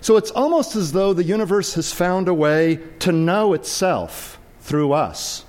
So 0.00 0.16
it's 0.16 0.32
almost 0.32 0.74
as 0.74 0.90
though 0.90 1.12
the 1.12 1.22
universe 1.22 1.74
has 1.74 1.92
found 1.92 2.26
a 2.26 2.34
way 2.34 2.80
to 3.00 3.12
know 3.12 3.52
itself 3.52 4.40
through 4.62 4.94
us. 4.94 5.44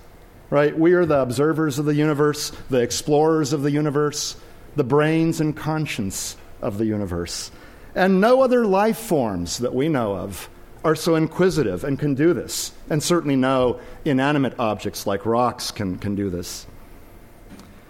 Right? 0.52 0.78
We 0.78 0.94
are 0.94 1.08
the 1.08 1.22
observers 1.22 1.80
of 1.80 1.86
the 1.86 1.96
universe, 1.96 2.52
the 2.70 2.82
explorers 2.82 3.52
of 3.52 3.64
the 3.64 3.72
universe, 3.72 4.36
the 4.76 4.84
brains 4.84 5.42
and 5.42 5.58
conscience 5.58 6.38
of 6.62 6.78
the 6.78 6.86
universe. 6.86 7.52
And 7.96 8.22
no 8.22 8.42
other 8.42 8.66
life 8.66 8.98
forms 8.98 9.58
that 9.60 9.76
we 9.76 9.90
know 9.90 10.16
of 10.16 10.50
are 10.84 10.96
so 10.96 11.16
inquisitive 11.16 11.84
and 11.84 12.00
can 12.00 12.16
do 12.16 12.34
this. 12.34 12.72
And 12.90 13.04
certainly 13.04 13.36
no 13.36 13.80
inanimate 14.06 14.56
objects 14.60 15.06
like 15.06 15.26
rocks 15.26 15.72
can, 15.72 15.98
can 15.98 16.16
do 16.16 16.30
this. 16.30 16.66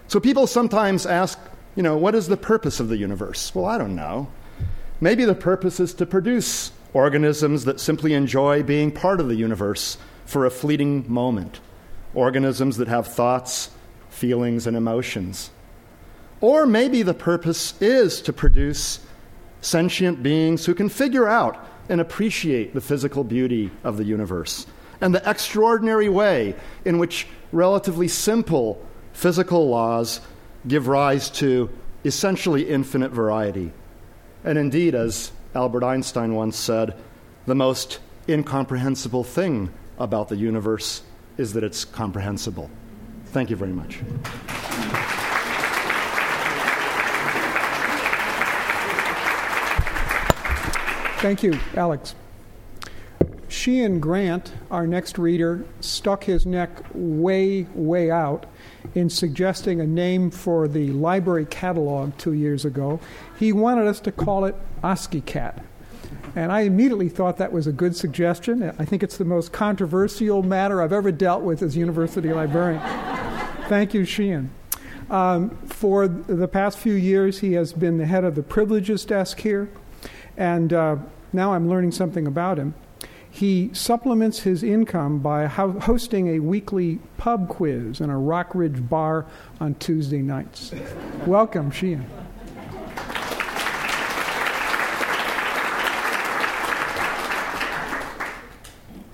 So 0.08 0.20
people 0.20 0.46
sometimes 0.46 1.06
ask 1.06 1.38
you 1.74 1.82
know, 1.82 1.96
what 1.96 2.14
is 2.14 2.28
the 2.28 2.36
purpose 2.36 2.80
of 2.80 2.88
the 2.88 2.98
universe? 2.98 3.54
Well, 3.54 3.64
I 3.64 3.78
don't 3.78 3.96
know. 3.96 4.28
Maybe 5.00 5.24
the 5.24 5.34
purpose 5.34 5.80
is 5.80 5.94
to 5.94 6.06
produce 6.06 6.70
organisms 6.92 7.64
that 7.64 7.80
simply 7.80 8.12
enjoy 8.12 8.62
being 8.62 8.92
part 8.92 9.20
of 9.20 9.28
the 9.28 9.34
universe 9.34 9.96
for 10.26 10.44
a 10.44 10.50
fleeting 10.50 11.10
moment, 11.10 11.60
organisms 12.14 12.76
that 12.76 12.88
have 12.88 13.06
thoughts, 13.06 13.70
feelings, 14.10 14.66
and 14.66 14.76
emotions. 14.76 15.50
Or 16.42 16.66
maybe 16.66 17.02
the 17.02 17.14
purpose 17.14 17.80
is 17.80 18.20
to 18.22 18.32
produce 18.32 18.98
sentient 19.62 20.22
beings 20.22 20.66
who 20.66 20.74
can 20.74 20.88
figure 20.88 21.28
out 21.28 21.56
and 21.88 22.00
appreciate 22.00 22.74
the 22.74 22.80
physical 22.80 23.24
beauty 23.24 23.70
of 23.84 23.96
the 23.96 24.04
universe 24.04 24.66
and 25.00 25.14
the 25.14 25.28
extraordinary 25.28 26.08
way 26.08 26.54
in 26.84 26.98
which 26.98 27.28
relatively 27.52 28.08
simple 28.08 28.84
physical 29.12 29.68
laws 29.68 30.20
give 30.66 30.88
rise 30.88 31.30
to 31.30 31.70
essentially 32.04 32.68
infinite 32.68 33.12
variety. 33.12 33.72
And 34.44 34.58
indeed, 34.58 34.94
as 34.94 35.30
Albert 35.54 35.84
Einstein 35.84 36.34
once 36.34 36.56
said, 36.56 36.96
the 37.46 37.54
most 37.54 38.00
incomprehensible 38.28 39.24
thing 39.24 39.72
about 39.98 40.28
the 40.28 40.36
universe 40.36 41.02
is 41.36 41.52
that 41.52 41.62
it's 41.62 41.84
comprehensible. 41.84 42.70
Thank 43.26 43.50
you 43.50 43.56
very 43.56 43.72
much. 43.72 44.00
Thank 51.22 51.44
you, 51.44 51.56
Alex. 51.76 52.16
Sheehan 53.46 54.00
Grant, 54.00 54.54
our 54.72 54.88
next 54.88 55.18
reader, 55.18 55.64
stuck 55.78 56.24
his 56.24 56.44
neck 56.44 56.82
way, 56.92 57.68
way 57.74 58.10
out 58.10 58.46
in 58.96 59.08
suggesting 59.08 59.80
a 59.80 59.86
name 59.86 60.32
for 60.32 60.66
the 60.66 60.90
library 60.90 61.46
catalog 61.46 62.18
two 62.18 62.32
years 62.32 62.64
ago. 62.64 62.98
He 63.38 63.52
wanted 63.52 63.86
us 63.86 64.00
to 64.00 64.10
call 64.10 64.46
it 64.46 64.56
OskiCat. 64.82 65.62
And 66.34 66.50
I 66.50 66.62
immediately 66.62 67.08
thought 67.08 67.36
that 67.36 67.52
was 67.52 67.68
a 67.68 67.72
good 67.72 67.94
suggestion. 67.94 68.74
I 68.76 68.84
think 68.84 69.04
it's 69.04 69.16
the 69.16 69.24
most 69.24 69.52
controversial 69.52 70.42
matter 70.42 70.82
I've 70.82 70.92
ever 70.92 71.12
dealt 71.12 71.44
with 71.44 71.62
as 71.62 71.76
university 71.76 72.32
librarian. 72.32 72.80
Thank 73.68 73.94
you, 73.94 74.04
Sheehan. 74.04 74.50
Um, 75.08 75.50
for 75.66 76.08
the 76.08 76.48
past 76.48 76.78
few 76.78 76.94
years, 76.94 77.38
he 77.38 77.52
has 77.52 77.72
been 77.72 77.98
the 77.98 78.06
head 78.06 78.24
of 78.24 78.34
the 78.34 78.42
privileges 78.42 79.04
desk 79.04 79.38
here, 79.38 79.70
and 80.36 80.72
uh, 80.72 80.96
now 81.32 81.54
I'm 81.54 81.68
learning 81.68 81.92
something 81.92 82.26
about 82.26 82.58
him. 82.58 82.74
He 83.30 83.70
supplements 83.72 84.40
his 84.40 84.62
income 84.62 85.20
by 85.20 85.46
ho- 85.46 85.80
hosting 85.80 86.36
a 86.36 86.38
weekly 86.40 86.98
pub 87.16 87.48
quiz 87.48 88.00
in 88.00 88.10
a 88.10 88.14
Rockridge 88.14 88.88
bar 88.88 89.24
on 89.58 89.74
Tuesday 89.76 90.20
nights. 90.20 90.72
Welcome, 91.26 91.70
Sheehan. 91.70 92.04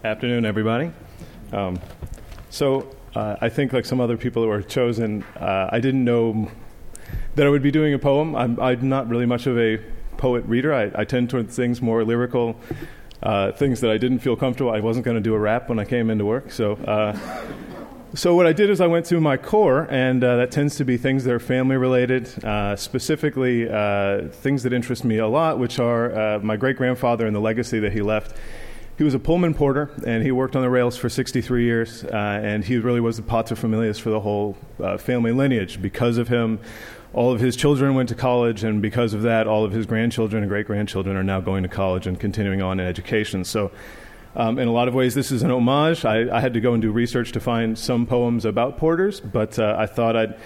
Afternoon, 0.03 0.45
everybody. 0.45 0.91
Um, 1.53 1.79
so, 2.51 2.93
uh, 3.15 3.37
I 3.41 3.49
think, 3.49 3.73
like 3.73 3.85
some 3.85 4.01
other 4.01 4.17
people 4.17 4.43
that 4.43 4.49
were 4.49 4.63
chosen, 4.63 5.23
uh, 5.37 5.69
I 5.71 5.79
didn't 5.79 6.05
know 6.05 6.51
that 7.37 7.47
I 7.47 7.51
would 7.51 7.63
be 7.63 7.71
doing 7.71 7.95
a 7.95 7.99
poem. 7.99 8.35
I'm, 8.35 8.59
I'm 8.59 8.89
not 8.89 9.09
really 9.09 9.27
much 9.27 9.47
of 9.47 9.57
a 9.59 9.79
poet 10.19 10.45
reader. 10.45 10.75
I, 10.75 10.91
I 10.95 11.05
tend 11.05 11.31
towards 11.31 11.57
things 11.57 11.81
more 11.81 12.05
lyrical, 12.05 12.57
uh, 13.23 13.53
things 13.53 13.81
that 13.81 13.91
I 13.91 13.97
didn't 13.97 14.19
feel 14.19 14.37
comfortable. 14.37 14.71
I 14.71 14.81
wasn't 14.81 15.07
going 15.07 15.17
to 15.17 15.23
do 15.23 15.35
a 15.35 15.39
rap 15.39 15.69
when 15.71 15.79
I 15.79 15.85
came 15.87 16.11
into 16.11 16.27
work. 16.27 16.53
So, 16.53 16.75
uh, 16.75 17.19
so 18.15 18.35
what 18.35 18.47
I 18.47 18.53
did 18.53 18.69
is 18.69 18.81
I 18.81 18.87
went 18.87 19.07
to 19.07 19.21
my 19.21 19.37
core, 19.37 19.87
and 19.91 20.23
uh, 20.23 20.37
that 20.37 20.51
tends 20.51 20.77
to 20.77 20.85
be 20.85 20.97
things 20.97 21.25
that 21.25 21.33
are 21.33 21.41
family 21.41 21.77
related, 21.77 22.45
uh, 22.45 22.77
specifically 22.77 23.65
things 24.33 24.63
that 24.65 24.73
interest 24.73 25.05
me 25.05 25.19
a 25.19 25.29
lot, 25.29 25.59
which 25.59 25.79
are 25.79 26.39
my 26.41 26.57
great 26.57 26.77
grandfather 26.77 27.27
and 27.27 27.35
the 27.35 27.41
legacy 27.41 27.81
that 27.81 27.93
he 27.93 28.03
left 28.03 28.37
he 28.99 29.05
was 29.05 29.15
a 29.15 29.19
Pullman 29.21 29.55
porter, 29.55 29.93
and 30.05 30.25
he 30.25 30.33
worked 30.33 30.57
on 30.57 30.63
the 30.63 30.69
rails 30.69 30.97
for 30.97 31.09
63 31.09 31.63
years, 31.63 32.03
uh, 32.03 32.17
and 32.17 32.65
he 32.65 32.79
really 32.79 33.01
was 33.01 33.17
the 33.17 33.23
paterfamilias 33.23 34.01
for 34.01 34.11
the 34.11 34.19
whole 34.19 34.57
uh, 34.83 34.99
family 34.99 35.31
lineage. 35.31 35.81
Because 35.81 36.19
of 36.19 36.27
him, 36.27 36.59
all 37.13 37.33
of 37.33 37.41
his 37.41 37.57
children 37.57 37.95
went 37.95 38.09
to 38.11 38.15
college, 38.15 38.65
and 38.65 38.83
because 38.83 39.15
of 39.15 39.23
that, 39.23 39.47
all 39.47 39.65
of 39.65 39.73
his 39.73 39.87
grandchildren 39.87 40.43
and 40.43 40.51
great 40.51 40.67
grandchildren 40.67 41.17
are 41.17 41.25
now 41.25 41.41
going 41.41 41.63
to 41.63 41.69
college 41.69 42.07
and 42.07 42.19
continuing 42.21 42.61
on 42.61 42.81
in 42.81 42.87
education. 42.87 43.45
So, 43.45 43.71
um, 44.37 44.59
in 44.59 44.69
a 44.69 44.73
lot 44.73 44.89
of 44.89 44.95
ways, 44.95 45.15
this 45.15 45.31
is 45.31 45.43
an 45.43 45.51
homage. 45.51 46.05
I, 46.05 46.37
I, 46.37 46.41
had 46.41 46.55
to 46.55 46.61
go 46.61 46.75
and 46.75 46.83
do 46.83 46.93
research 46.93 47.33
to 47.33 47.41
find 47.41 47.79
some 47.79 48.07
poems 48.07 48.45
about 48.45 48.77
porters, 48.77 49.21
but 49.21 49.59
uh, 49.59 49.75
I 49.79 49.87
thought 49.87 50.17
I'd 50.17 50.39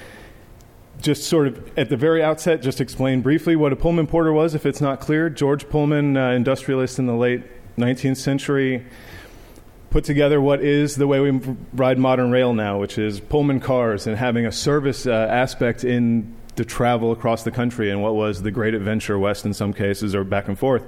just 1.01 1.25
sort 1.25 1.49
of 1.49 1.79
at 1.79 1.89
the 1.89 1.97
very 1.97 2.23
outset 2.23 2.63
just 2.63 2.81
explain 2.81 3.23
briefly 3.23 3.57
what 3.57 3.73
a 3.73 3.77
Pullman 3.77 4.07
porter 4.07 4.33
was, 4.33 4.55
if 4.55 4.65
it's 4.65 4.81
not 4.81 5.01
clear. 5.01 5.29
George 5.29 5.69
Pullman, 5.69 6.17
uh, 6.17 6.31
industrialist 6.31 6.99
in 6.99 7.07
the 7.07 7.15
late 7.15 7.43
19th 7.77 8.19
century 8.19 8.87
put 9.91 10.05
together 10.05 10.41
what 10.41 10.63
is 10.63 10.97
the 10.97 11.07
way 11.07 11.21
we 11.21 11.39
ride 11.75 11.99
modern 11.99 12.31
rail 12.31 12.55
now, 12.55 12.79
which 12.79 12.97
is 12.97 13.21
Pullman 13.21 13.61
cars 13.61 14.07
and 14.07 14.17
having 14.17 14.47
a 14.47 14.53
service 14.53 15.07
uh, 15.07 15.11
aspect 15.11 15.85
in 15.85 16.35
the 16.57 16.65
travel 16.65 17.13
across 17.13 17.43
the 17.43 17.51
country 17.51 17.91
and 17.91 18.03
what 18.03 18.15
was 18.15 18.43
the 18.43 18.51
great 18.51 18.75
adventure 18.75 19.19
west 19.19 19.45
in 19.45 19.55
some 19.55 19.73
cases 19.73 20.15
or 20.15 20.25
back 20.25 20.49
and 20.49 20.59
forth. 20.59 20.85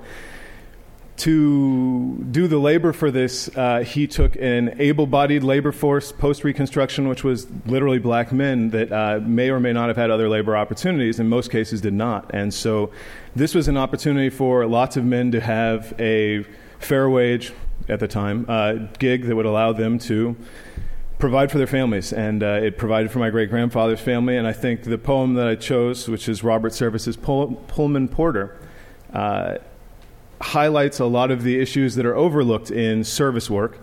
To 1.19 2.17
do 2.33 2.49
the 2.49 2.59
labor 2.59 2.93
for 2.93 3.11
this, 3.13 3.49
uh, 3.57 3.85
he 3.85 4.09
took 4.09 4.35
an 4.35 4.75
able 4.81 5.07
bodied 5.07 5.45
labor 5.45 5.71
force 5.71 6.11
post 6.11 6.43
Reconstruction, 6.43 7.09
which 7.09 7.23
was 7.23 7.47
literally 7.67 8.01
black 8.01 8.33
men 8.33 8.71
that 8.71 8.93
uh, 8.93 9.21
may 9.23 9.49
or 9.49 9.61
may 9.61 9.73
not 9.73 9.87
have 9.87 9.97
had 9.97 10.11
other 10.11 10.29
labor 10.29 10.57
opportunities, 10.57 11.21
in 11.21 11.29
most 11.29 11.53
cases 11.53 11.81
did 11.81 11.93
not. 11.93 12.35
And 12.35 12.53
so 12.53 12.91
this 13.37 13.55
was 13.55 13.69
an 13.69 13.77
opportunity 13.77 14.29
for 14.29 14.67
lots 14.67 14.97
of 14.97 15.05
men 15.05 15.31
to 15.31 15.41
have 15.41 15.95
a 16.01 16.45
fair 16.81 17.09
wage 17.09 17.53
at 17.89 18.01
the 18.01 18.09
time 18.09 18.45
uh, 18.49 18.73
gig 18.99 19.27
that 19.27 19.37
would 19.37 19.47
allow 19.47 19.73
them 19.73 20.01
to 20.01 20.37
provide 21.25 21.51
for 21.51 21.57
their 21.57 21.67
families. 21.67 22.13
And 22.13 22.43
uh, 22.43 22.61
it 22.63 22.77
provided 22.77 23.11
for 23.11 23.19
my 23.19 23.31
great 23.31 23.49
grandfather's 23.49 23.99
family. 23.99 24.37
And 24.37 24.47
I 24.47 24.53
think 24.53 24.83
the 24.83 24.99
poem 24.99 25.33
that 25.35 25.49
I 25.49 25.55
chose, 25.55 26.07
which 26.07 26.29
is 26.29 26.45
Robert 26.45 26.75
Service's 26.75 27.17
Pull- 27.17 27.55
Pullman 27.67 28.09
Porter, 28.09 28.61
uh, 29.11 29.57
highlights 30.39 31.01
a 31.01 31.07
lot 31.07 31.31
of 31.31 31.43
the 31.43 31.59
issues 31.59 31.95
that 31.95 32.05
are 32.05 32.15
overlooked 32.15 32.71
in 32.71 33.05
service 33.05 33.49
work. 33.49 33.79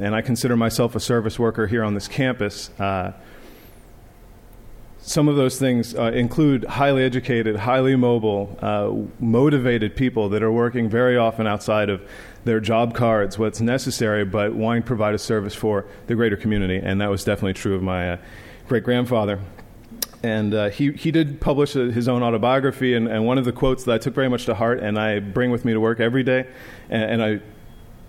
And 0.00 0.14
I 0.14 0.22
consider 0.22 0.56
myself 0.56 0.96
a 0.96 1.00
service 1.00 1.38
worker 1.38 1.66
here 1.66 1.84
on 1.84 1.92
this 1.92 2.08
campus. 2.08 2.70
Uh, 2.80 3.12
some 5.06 5.28
of 5.28 5.36
those 5.36 5.56
things 5.56 5.94
uh, 5.94 6.10
include 6.12 6.64
highly 6.64 7.04
educated, 7.04 7.54
highly 7.54 7.94
mobile, 7.94 8.58
uh, 8.60 8.92
motivated 9.24 9.94
people 9.94 10.28
that 10.30 10.42
are 10.42 10.50
working 10.50 10.88
very 10.90 11.16
often 11.16 11.46
outside 11.46 11.88
of 11.88 12.02
their 12.44 12.58
job 12.58 12.92
cards, 12.92 13.38
what's 13.38 13.60
necessary, 13.60 14.24
but 14.24 14.56
wanting 14.56 14.82
to 14.82 14.86
provide 14.86 15.14
a 15.14 15.18
service 15.18 15.54
for 15.54 15.86
the 16.08 16.16
greater 16.16 16.36
community. 16.36 16.80
And 16.82 17.00
that 17.00 17.08
was 17.08 17.22
definitely 17.22 17.52
true 17.52 17.76
of 17.76 17.84
my 17.84 18.14
uh, 18.14 18.16
great 18.66 18.82
grandfather. 18.82 19.38
And 20.24 20.52
uh, 20.52 20.70
he, 20.70 20.90
he 20.90 21.12
did 21.12 21.40
publish 21.40 21.76
a, 21.76 21.92
his 21.92 22.08
own 22.08 22.24
autobiography, 22.24 22.94
and, 22.94 23.06
and, 23.06 23.24
one 23.24 23.38
of 23.38 23.44
the 23.44 23.52
quotes 23.52 23.84
that 23.84 23.94
I 23.94 23.98
took 23.98 24.14
very 24.14 24.28
much 24.28 24.46
to 24.46 24.56
heart 24.56 24.80
and 24.80 24.98
I 24.98 25.20
bring 25.20 25.52
with 25.52 25.64
me 25.64 25.72
to 25.72 25.78
work 25.78 26.00
every 26.00 26.24
day, 26.24 26.48
and, 26.90 27.22
and 27.22 27.22
I, 27.22 27.40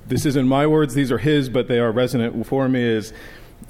this 0.08 0.26
isn't 0.26 0.48
my 0.48 0.66
words, 0.66 0.96
these 0.96 1.12
are 1.12 1.20
his, 1.20 1.48
but 1.48 1.68
they 1.68 1.78
are 1.78 1.92
resonant 1.92 2.48
for 2.48 2.68
me, 2.68 2.82
is 2.82 3.14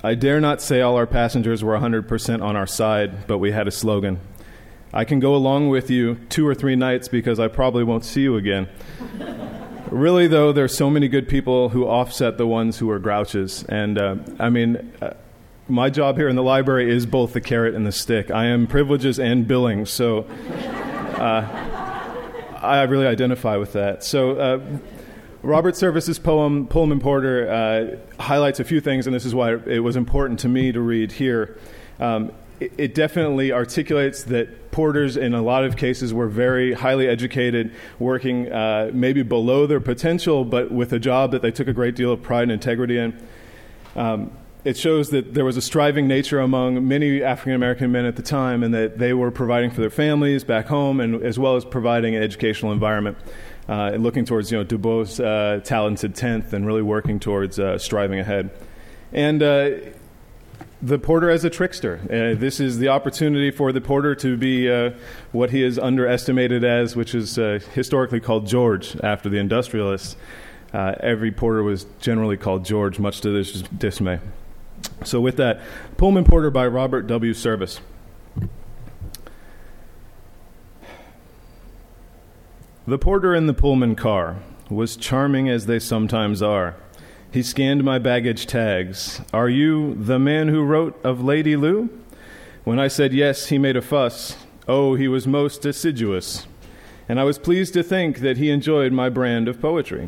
I 0.04 0.14
dare 0.14 0.40
not 0.40 0.62
say 0.62 0.82
all 0.82 0.96
our 0.96 1.08
passengers 1.08 1.64
were 1.64 1.78
100% 1.78 2.44
on 2.44 2.56
our 2.56 2.68
side, 2.68 3.26
but 3.26 3.40
we 3.40 3.52
had 3.52 3.68
a 3.68 3.72
slogan. 3.72 4.20
I 4.94 5.06
can 5.06 5.20
go 5.20 5.36
along 5.36 5.70
with 5.70 5.90
you 5.90 6.16
two 6.30 6.48
or 6.48 6.54
three 6.54 6.76
nights 6.76 7.08
because 7.08 7.40
I 7.40 7.48
probably 7.48 7.84
won't 7.84 8.06
see 8.06 8.22
you 8.22 8.36
again. 8.36 8.70
really, 9.92 10.28
though, 10.28 10.52
there's 10.52 10.78
so 10.78 10.90
many 10.90 11.08
good 11.08 11.28
people 11.28 11.70
who 11.70 11.86
offset 11.86 12.38
the 12.38 12.46
ones 12.46 12.78
who 12.78 12.90
are 12.92 13.00
grouches. 13.00 13.64
And 13.68 13.98
uh, 13.98 14.18
I 14.40 14.50
mean, 14.50 14.94
uh, 15.02 15.14
my 15.68 15.90
job 15.90 16.16
here 16.18 16.30
in 16.30 16.36
the 16.36 16.44
library 16.44 16.92
is 16.92 17.06
both 17.06 17.34
the 17.34 17.42
carrot 17.42 17.74
and 17.74 17.86
the 17.86 17.92
stick. 17.92 18.30
I 18.30 18.46
am 18.46 18.68
privileges 18.68 19.20
and 19.20 19.48
billing, 19.48 19.88
so 19.88 20.28
uh, 21.18 21.48
I 22.62 22.84
really 22.84 23.08
identify 23.08 23.58
with 23.58 23.74
that. 23.74 24.04
So, 24.04 24.32
uh, 24.32 24.60
Robert 25.48 25.78
Service's 25.78 26.20
poem, 26.20 26.68
Pullman 26.68 27.00
Porter, 27.00 27.50
uh, 27.50 28.22
highlights 28.22 28.60
a 28.60 28.66
few 28.66 28.82
things, 28.82 29.08
and 29.08 29.16
this 29.16 29.24
is 29.24 29.34
why 29.34 29.54
it 29.54 29.80
was 29.80 29.96
important 29.96 30.42
to 30.42 30.50
me 30.50 30.74
to 30.74 30.82
read 30.82 31.10
here. 31.10 31.58
Um, 32.02 32.34
it 32.60 32.94
definitely 32.94 33.54
articulates 33.54 34.24
that 34.24 34.72
porters, 34.72 35.16
in 35.16 35.34
a 35.34 35.42
lot 35.42 35.64
of 35.64 35.78
cases, 35.78 36.14
were 36.14 36.28
very 36.28 36.74
highly 36.74 37.08
educated, 37.08 37.74
working 37.98 38.52
uh, 38.52 38.92
maybe 38.94 39.24
below 39.24 39.66
their 39.66 39.80
potential, 39.80 40.44
but 40.44 40.70
with 40.70 40.92
a 40.92 41.00
job 41.00 41.32
that 41.32 41.42
they 41.42 41.52
took 41.52 41.70
a 41.70 41.74
great 41.74 41.96
deal 41.96 42.12
of 42.12 42.22
pride 42.22 42.44
and 42.44 42.52
integrity 42.52 42.98
in. 42.98 43.18
Um, 43.96 44.32
it 44.66 44.76
shows 44.76 45.12
that 45.12 45.34
there 45.34 45.46
was 45.46 45.56
a 45.56 45.62
striving 45.62 46.10
nature 46.10 46.42
among 46.42 46.86
many 46.86 47.24
African 47.24 47.54
American 47.54 47.90
men 47.90 48.04
at 48.04 48.18
the 48.18 48.22
time, 48.22 48.64
and 48.64 48.74
that 48.74 48.98
they 48.98 49.14
were 49.14 49.32
providing 49.32 49.72
for 49.72 49.80
their 49.80 49.90
families 49.90 50.44
back 50.44 50.66
home, 50.66 51.00
and 51.00 51.24
as 51.24 51.40
well 51.40 51.56
as 51.56 51.64
providing 51.64 52.18
an 52.18 52.22
educational 52.22 52.74
environment. 52.74 53.18
Uh, 53.70 53.92
and 53.94 54.04
looking 54.04 54.24
towards 54.24 54.52
you 54.52 54.58
know 54.58 54.64
Du 54.64 54.78
Bois' 54.78 55.22
uh, 55.22 55.60
talented 55.60 56.16
tenth, 56.16 56.54
and 56.54 56.66
really 56.66 56.82
working 56.82 57.20
towards 57.20 57.60
uh, 57.60 57.78
striving 57.78 58.20
ahead. 58.20 58.50
And 59.12 59.44
uh, 59.44 59.70
the 60.82 60.98
porter 61.00 61.30
as 61.30 61.44
a 61.44 61.50
trickster. 61.50 62.00
Uh, 62.04 62.40
this 62.40 62.60
is 62.60 62.78
the 62.78 62.88
opportunity 62.88 63.52
for 63.52 63.72
the 63.72 63.82
porter 63.82 64.16
to 64.16 64.38
be 64.38 64.72
uh, 64.72 64.92
what 65.32 65.50
he 65.50 65.64
is 65.64 65.78
underestimated 65.78 66.64
as, 66.64 66.96
which 66.96 67.14
is 67.14 67.36
historically 67.74 68.20
called 68.20 68.48
George 68.48 68.96
after 69.04 69.28
the 69.28 69.38
industrialists. 69.38 70.16
Every 70.74 71.32
porter 71.32 71.64
was 71.64 71.86
generally 72.00 72.38
called 72.38 72.64
George, 72.64 73.00
much 73.00 73.22
to 73.22 73.32
this 73.32 73.64
dismay. 73.64 74.20
So, 75.04 75.20
with 75.20 75.38
that, 75.38 75.62
Pullman 75.98 76.24
Porter 76.24 76.52
by 76.52 76.68
Robert 76.68 77.08
W. 77.08 77.34
Service. 77.34 77.80
The 82.88 82.98
porter 82.98 83.36
in 83.36 83.48
the 83.48 83.54
Pullman 83.54 83.98
car 83.98 84.38
was 84.70 84.96
charming 84.96 85.50
as 85.50 85.66
they 85.66 85.78
sometimes 85.78 86.42
are. 86.42 86.78
He 87.34 87.44
scanned 87.44 87.84
my 87.84 88.00
baggage 88.00 88.48
tags. 88.48 89.20
Are 89.34 89.50
you 89.50 89.94
the 89.94 90.18
man 90.18 90.48
who 90.48 90.64
wrote 90.64 90.98
of 91.04 91.22
Lady 91.22 91.58
Lou? 91.58 91.90
When 92.64 92.80
I 92.80 92.88
said 92.88 93.12
yes, 93.12 93.48
he 93.48 93.58
made 93.58 93.76
a 93.76 93.82
fuss. 93.82 94.38
Oh, 94.70 94.96
he 94.96 95.10
was 95.10 95.28
most 95.28 95.66
assiduous. 95.66 96.48
And 97.10 97.20
I 97.20 97.26
was 97.26 97.38
pleased 97.38 97.74
to 97.74 97.84
think 97.84 98.20
that 98.20 98.38
he 98.38 98.50
enjoyed 98.50 98.94
my 98.94 99.10
brand 99.10 99.50
of 99.50 99.60
poetry. 99.60 100.08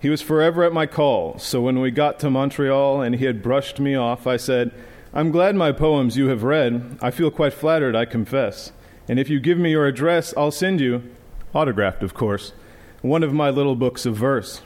He 0.00 0.10
was 0.10 0.20
forever 0.20 0.64
at 0.64 0.72
my 0.72 0.86
call, 0.86 1.38
so 1.38 1.60
when 1.60 1.78
we 1.80 1.92
got 1.92 2.18
to 2.18 2.30
Montreal 2.30 3.02
and 3.02 3.14
he 3.14 3.24
had 3.24 3.40
brushed 3.40 3.78
me 3.78 3.94
off, 3.94 4.26
I 4.26 4.36
said, 4.36 4.72
I'm 5.14 5.30
glad 5.30 5.54
my 5.54 5.70
poems 5.70 6.16
you 6.16 6.26
have 6.26 6.42
read. 6.42 6.98
I 7.00 7.12
feel 7.12 7.30
quite 7.30 7.54
flattered, 7.54 7.94
I 7.94 8.04
confess. 8.04 8.72
And 9.06 9.20
if 9.20 9.30
you 9.30 9.38
give 9.38 9.58
me 9.58 9.70
your 9.70 9.86
address, 9.86 10.34
I'll 10.36 10.50
send 10.50 10.80
you, 10.80 11.04
autographed, 11.54 12.02
of 12.02 12.14
course, 12.14 12.52
one 13.02 13.22
of 13.22 13.32
my 13.32 13.50
little 13.50 13.76
books 13.76 14.06
of 14.06 14.16
verse. 14.16 14.62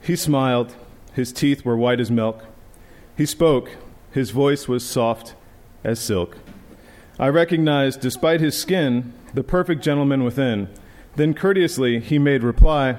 He 0.00 0.16
smiled. 0.16 0.74
His 1.12 1.32
teeth 1.32 1.64
were 1.64 1.76
white 1.76 2.00
as 2.00 2.10
milk. 2.10 2.44
He 3.16 3.26
spoke. 3.26 3.70
His 4.12 4.30
voice 4.30 4.68
was 4.68 4.84
soft 4.84 5.34
as 5.82 5.98
silk. 5.98 6.38
I 7.18 7.28
recognized, 7.28 8.00
despite 8.00 8.40
his 8.40 8.56
skin, 8.56 9.12
the 9.34 9.42
perfect 9.42 9.82
gentleman 9.82 10.22
within. 10.22 10.68
Then 11.16 11.34
courteously 11.34 12.00
he 12.00 12.18
made 12.18 12.42
reply 12.42 12.98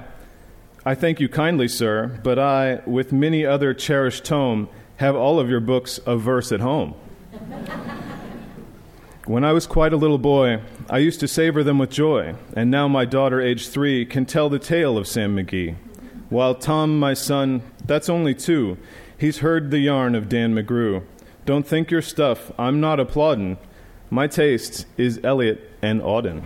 I 0.84 0.94
thank 0.94 1.20
you 1.20 1.28
kindly, 1.28 1.68
sir, 1.68 2.18
but 2.22 2.38
I, 2.38 2.80
with 2.86 3.12
many 3.12 3.44
other 3.44 3.74
cherished 3.74 4.24
tome, 4.24 4.68
have 4.96 5.14
all 5.14 5.38
of 5.38 5.50
your 5.50 5.60
books 5.60 5.98
of 5.98 6.22
verse 6.22 6.52
at 6.52 6.60
home. 6.60 6.94
When 9.30 9.44
I 9.44 9.52
was 9.52 9.64
quite 9.64 9.92
a 9.92 9.96
little 9.96 10.18
boy, 10.18 10.60
I 10.88 10.98
used 10.98 11.20
to 11.20 11.28
savor 11.28 11.62
them 11.62 11.78
with 11.78 11.90
joy, 11.90 12.34
and 12.56 12.68
now 12.68 12.88
my 12.88 13.04
daughter, 13.04 13.40
aged 13.40 13.70
three, 13.70 14.04
can 14.04 14.26
tell 14.26 14.48
the 14.48 14.58
tale 14.58 14.98
of 14.98 15.06
Sam 15.06 15.36
McGee. 15.36 15.76
While 16.30 16.56
Tom, 16.56 16.98
my 16.98 17.14
son, 17.14 17.62
that's 17.84 18.08
only 18.08 18.34
two, 18.34 18.76
he's 19.16 19.38
heard 19.38 19.70
the 19.70 19.78
yarn 19.78 20.16
of 20.16 20.28
Dan 20.28 20.52
McGrew. 20.52 21.04
Don't 21.46 21.64
think 21.64 21.92
your 21.92 22.02
stuff, 22.02 22.50
I'm 22.58 22.80
not 22.80 22.98
applaudin'. 22.98 23.56
My 24.10 24.26
taste 24.26 24.86
is 24.96 25.20
Eliot 25.22 25.60
and 25.80 26.00
Auden. 26.00 26.42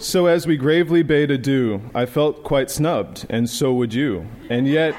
so 0.00 0.24
as 0.24 0.46
we 0.46 0.56
gravely 0.56 1.02
bade 1.02 1.30
adieu, 1.30 1.82
I 1.94 2.06
felt 2.06 2.44
quite 2.44 2.70
snubbed, 2.70 3.26
and 3.28 3.50
so 3.50 3.74
would 3.74 3.92
you. 3.92 4.26
And 4.48 4.66
yet, 4.66 4.96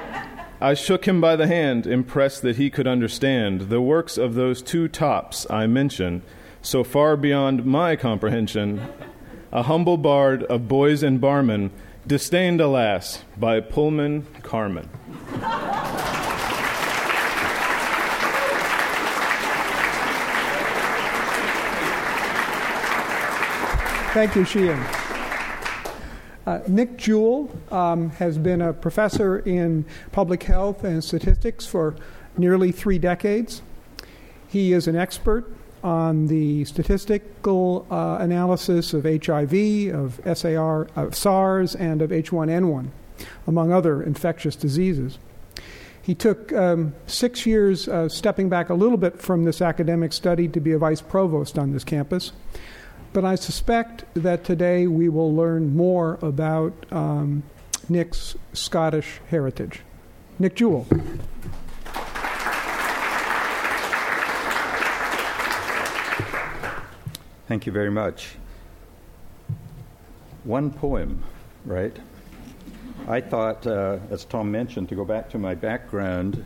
I 0.64 0.76
shook 0.76 1.04
him 1.06 1.20
by 1.20 1.36
the 1.36 1.46
hand, 1.46 1.86
impressed 1.86 2.42
that 2.44 2.56
he 2.56 2.70
could 2.70 2.88
understand 2.88 3.64
the 3.64 3.82
works 3.82 4.18
of 4.18 4.34
those 4.34 4.62
two 4.62 4.88
tops 4.88 5.46
I 5.50 5.68
mention, 5.68 6.22
so 6.62 6.86
far 6.86 7.18
beyond 7.18 7.66
my 7.66 7.98
comprehension 7.98 8.88
a 9.52 9.64
humble 9.64 9.98
bard 9.98 10.44
of 10.44 10.70
boys 10.70 11.04
and 11.04 11.20
barmen, 11.20 11.72
disdained, 12.08 12.62
alas, 12.62 13.26
by 13.36 13.60
Pullman 13.60 14.26
Carmen. 14.42 14.88
Thank 24.14 24.36
you, 24.38 24.46
Sheehan. 24.46 25.03
Uh, 26.46 26.60
Nick 26.68 26.98
Jewell 26.98 27.50
um, 27.72 28.10
has 28.12 28.38
been 28.38 28.62
a 28.62 28.74
professor 28.74 29.40
in 29.40 29.86
public 30.12 30.44
health 30.44 30.84
and 30.84 31.04
statistics 31.04 31.66
for 31.66 31.96
nearly 32.38 32.72
three 32.72 33.00
decades. 33.00 33.62
He 34.50 34.74
is 34.74 34.88
an 34.88 34.96
expert 34.96 35.50
on 35.84 36.28
the 36.28 36.66
statistical 36.66 37.86
uh, 37.90 38.18
analysis 38.20 38.94
of 38.94 39.04
HIV, 39.04 39.94
of 39.94 40.38
SAR, 40.38 40.88
of 40.96 41.16
SARS, 41.16 41.76
and 41.76 42.02
of 42.02 42.10
H1N1, 42.10 42.88
among 43.48 43.72
other 43.72 44.02
infectious 44.04 44.56
diseases. 44.56 45.18
He 46.02 46.16
took 46.16 46.52
um, 46.52 46.94
six 47.08 47.46
years 47.46 47.88
uh, 47.88 48.10
stepping 48.10 48.50
back 48.50 48.70
a 48.70 48.74
little 48.74 48.98
bit 48.98 49.22
from 49.22 49.46
this 49.46 49.62
academic 49.62 50.12
study 50.12 50.50
to 50.50 50.60
be 50.60 50.74
a 50.74 50.78
vice 50.78 51.02
provost 51.02 51.58
on 51.58 51.72
this 51.72 51.86
campus. 51.86 52.34
But 53.14 53.26
I 53.26 53.36
suspect 53.36 54.06
that 54.16 54.44
today 54.44 54.88
we 54.88 55.08
will 55.08 55.34
learn 55.34 55.76
more 55.76 56.18
about 56.24 56.74
um, 56.92 57.44
Nick's 57.88 58.36
Scottish 58.54 59.20
heritage. 59.30 59.82
Nick 60.40 60.56
Jewell. 60.56 60.88
Thank 67.48 67.68
you 67.68 67.72
very 67.72 67.92
much. 67.92 68.36
One 70.44 70.72
poem, 70.72 71.24
right? 71.66 71.96
I 73.08 73.22
thought, 73.22 73.68
uh, 73.68 74.00
as 74.10 74.26
Tom 74.26 74.52
mentioned, 74.52 74.90
to 74.90 74.96
go 74.96 75.06
back 75.06 75.30
to 75.30 75.38
my 75.38 75.54
background, 75.54 76.44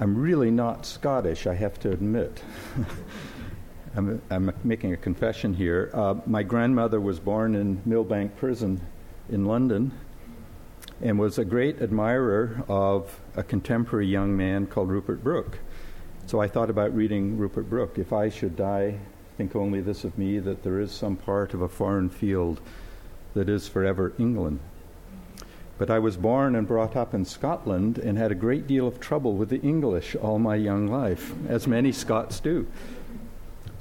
I'm 0.00 0.18
really 0.18 0.50
not 0.50 0.84
Scottish, 0.84 1.46
I 1.46 1.54
have 1.54 1.78
to 1.80 1.92
admit. 1.92 2.42
I'm, 3.96 4.20
I'm, 4.30 4.52
making 4.62 4.92
a 4.92 4.96
confession 4.96 5.54
here. 5.54 5.90
Uh, 5.94 6.16
my 6.26 6.42
grandmother 6.42 7.00
was 7.00 7.18
born 7.18 7.54
in 7.54 7.80
Millbank 7.86 8.36
Prison 8.36 8.80
in 9.30 9.46
London 9.46 9.90
and 11.00 11.18
was 11.18 11.38
a 11.38 11.44
great 11.44 11.80
admirer 11.80 12.62
of 12.68 13.20
a 13.36 13.42
contemporary 13.42 14.06
young 14.06 14.36
man 14.36 14.66
called 14.66 14.90
Rupert 14.90 15.24
Brooke. 15.24 15.58
So 16.26 16.40
I 16.40 16.48
thought 16.48 16.68
about 16.68 16.94
reading 16.94 17.38
Rupert 17.38 17.70
Brooke. 17.70 17.98
If 17.98 18.12
I 18.12 18.28
should 18.28 18.56
die 18.56 18.98
think 19.36 19.54
only 19.54 19.80
this 19.80 20.04
of 20.04 20.16
me 20.16 20.38
that 20.38 20.62
there 20.62 20.80
is 20.80 20.90
some 20.90 21.16
part 21.16 21.52
of 21.52 21.60
a 21.60 21.68
foreign 21.68 22.08
field 22.08 22.60
that 23.34 23.48
is 23.48 23.68
forever 23.68 24.14
England. 24.18 24.58
But 25.78 25.90
I 25.90 25.98
was 25.98 26.16
born 26.16 26.54
and 26.54 26.66
brought 26.66 26.96
up 26.96 27.12
in 27.12 27.26
Scotland 27.26 27.98
and 27.98 28.16
had 28.16 28.32
a 28.32 28.34
great 28.34 28.66
deal 28.66 28.86
of 28.88 28.98
trouble 28.98 29.34
with 29.34 29.50
the 29.50 29.60
English 29.60 30.16
all 30.16 30.38
my 30.38 30.56
young 30.56 30.86
life, 30.86 31.34
as 31.48 31.66
many 31.66 31.92
Scots 31.92 32.40
do. 32.40 32.66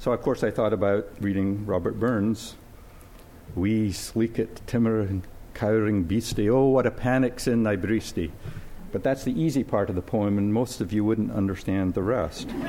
So, 0.06 0.14
of 0.14 0.22
course, 0.22 0.44
I 0.44 0.52
thought 0.52 0.72
about 0.72 1.08
reading 1.20 1.66
Robert 1.66 2.00
Burns' 2.00 2.54
Wee 3.56 3.90
sleeket 3.90 4.64
timmer 4.68 5.00
and 5.00 5.26
cowering 5.56 6.04
beastie, 6.04 6.48
oh, 6.48 6.66
what 6.66 6.86
a 6.86 6.92
panic's 6.92 7.48
in 7.48 7.64
thy 7.64 7.76
breastie. 7.76 8.30
But 8.92 9.02
that's 9.02 9.24
the 9.24 9.32
easy 9.32 9.64
part 9.64 9.90
of 9.90 9.96
the 9.96 10.04
poem, 10.04 10.38
and 10.38 10.54
most 10.54 10.80
of 10.80 10.94
you 10.94 11.04
wouldn't 11.04 11.32
understand 11.32 11.96
the 11.96 12.04
rest. 12.04 12.50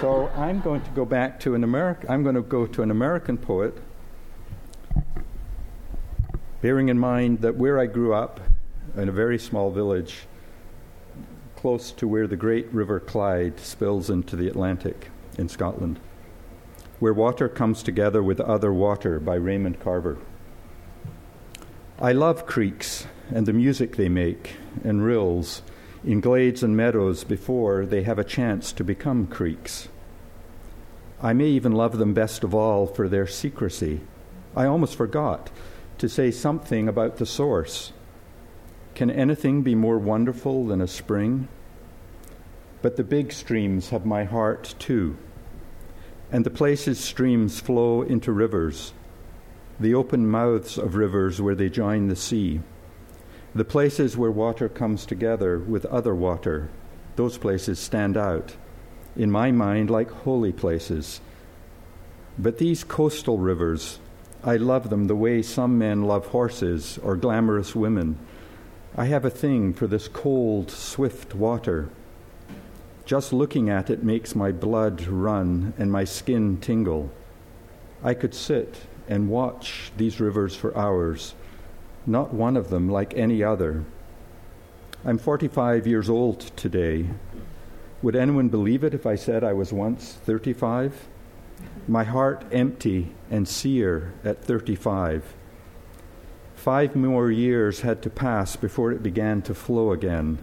So 0.00 0.28
I'm 0.36 0.60
going 0.60 0.82
to 0.82 0.90
go 0.90 1.06
back 1.06 1.40
to 1.40 1.54
an 1.54 1.64
American. 1.64 2.10
I'm 2.10 2.22
going 2.22 2.34
to 2.34 2.42
go 2.42 2.66
to 2.66 2.82
an 2.82 2.90
American 2.90 3.38
poet, 3.38 3.78
bearing 6.60 6.90
in 6.90 6.98
mind 6.98 7.40
that 7.40 7.54
where 7.54 7.78
I 7.78 7.86
grew 7.86 8.12
up, 8.12 8.40
in 8.94 9.08
a 9.08 9.12
very 9.12 9.38
small 9.38 9.70
village, 9.70 10.26
close 11.56 11.92
to 11.92 12.06
where 12.06 12.26
the 12.26 12.36
great 12.36 12.70
River 12.74 13.00
Clyde 13.00 13.58
spills 13.58 14.10
into 14.10 14.36
the 14.36 14.48
Atlantic 14.48 15.10
in 15.38 15.48
Scotland, 15.48 16.00
where 16.98 17.12
water 17.12 17.48
comes 17.48 17.82
together 17.82 18.22
with 18.22 18.40
other 18.40 18.72
water 18.72 19.20
by 19.20 19.34
Raymond 19.34 19.80
Carver. 19.80 20.18
I 22.00 22.12
love 22.12 22.46
creeks 22.46 23.06
and 23.32 23.46
the 23.46 23.52
music 23.52 23.96
they 23.96 24.08
make, 24.08 24.56
and 24.82 25.04
rills 25.04 25.62
in 26.04 26.20
glades 26.20 26.62
and 26.62 26.76
meadows 26.76 27.24
before 27.24 27.86
they 27.86 28.02
have 28.02 28.18
a 28.18 28.24
chance 28.24 28.72
to 28.72 28.84
become 28.84 29.26
creeks. 29.26 29.88
I 31.22 31.32
may 31.32 31.46
even 31.46 31.72
love 31.72 31.98
them 31.98 32.12
best 32.12 32.44
of 32.44 32.54
all 32.54 32.86
for 32.86 33.08
their 33.08 33.26
secrecy. 33.26 34.00
I 34.54 34.66
almost 34.66 34.96
forgot 34.96 35.50
to 35.98 36.08
say 36.08 36.30
something 36.30 36.88
about 36.88 37.16
the 37.16 37.26
source. 37.26 37.92
Can 38.94 39.10
anything 39.10 39.62
be 39.62 39.74
more 39.74 39.98
wonderful 39.98 40.66
than 40.66 40.80
a 40.80 40.86
spring? 40.86 41.48
But 42.84 42.96
the 42.96 43.02
big 43.02 43.32
streams 43.32 43.88
have 43.88 44.04
my 44.04 44.24
heart 44.24 44.74
too, 44.78 45.16
and 46.30 46.44
the 46.44 46.50
places 46.50 47.00
streams 47.00 47.58
flow 47.58 48.02
into 48.02 48.30
rivers, 48.30 48.92
the 49.80 49.94
open 49.94 50.28
mouths 50.28 50.76
of 50.76 50.94
rivers 50.94 51.40
where 51.40 51.54
they 51.54 51.70
join 51.70 52.08
the 52.08 52.14
sea, 52.14 52.60
the 53.54 53.64
places 53.64 54.18
where 54.18 54.30
water 54.30 54.68
comes 54.68 55.06
together 55.06 55.58
with 55.58 55.86
other 55.86 56.14
water, 56.14 56.68
those 57.16 57.38
places 57.38 57.78
stand 57.78 58.18
out 58.18 58.54
in 59.16 59.30
my 59.30 59.50
mind, 59.50 59.88
like 59.88 60.10
holy 60.10 60.52
places. 60.52 61.22
But 62.38 62.58
these 62.58 62.84
coastal 62.84 63.38
rivers, 63.38 63.98
I 64.42 64.56
love 64.56 64.90
them 64.90 65.06
the 65.06 65.16
way 65.16 65.40
some 65.40 65.78
men 65.78 66.02
love 66.02 66.26
horses 66.26 66.98
or 67.02 67.16
glamorous 67.16 67.74
women. 67.74 68.18
I 68.94 69.06
have 69.06 69.24
a 69.24 69.30
thing 69.30 69.72
for 69.72 69.86
this 69.86 70.06
cold, 70.06 70.70
swift 70.70 71.34
water. 71.34 71.88
Just 73.04 73.32
looking 73.32 73.68
at 73.68 73.90
it 73.90 74.02
makes 74.02 74.34
my 74.34 74.52
blood 74.52 75.06
run 75.06 75.74
and 75.78 75.92
my 75.92 76.04
skin 76.04 76.58
tingle. 76.58 77.10
I 78.02 78.14
could 78.14 78.34
sit 78.34 78.76
and 79.08 79.28
watch 79.28 79.92
these 79.96 80.20
rivers 80.20 80.56
for 80.56 80.76
hours, 80.76 81.34
not 82.06 82.32
one 82.32 82.56
of 82.56 82.70
them 82.70 82.88
like 82.88 83.14
any 83.14 83.42
other. 83.42 83.84
I'm 85.04 85.18
45 85.18 85.86
years 85.86 86.08
old 86.08 86.40
today, 86.56 87.08
would 88.02 88.16
anyone 88.16 88.48
believe 88.48 88.84
it 88.84 88.94
if 88.94 89.06
I 89.06 89.16
said 89.16 89.44
I 89.44 89.52
was 89.52 89.72
once 89.72 90.12
35? 90.12 91.08
my 91.86 92.04
heart 92.04 92.44
empty 92.50 93.12
and 93.30 93.46
sear 93.46 94.12
at 94.24 94.42
35. 94.44 95.34
Five 96.54 96.96
more 96.96 97.30
years 97.30 97.80
had 97.80 98.02
to 98.02 98.10
pass 98.10 98.56
before 98.56 98.92
it 98.92 99.02
began 99.02 99.42
to 99.42 99.54
flow 99.54 99.92
again. 99.92 100.38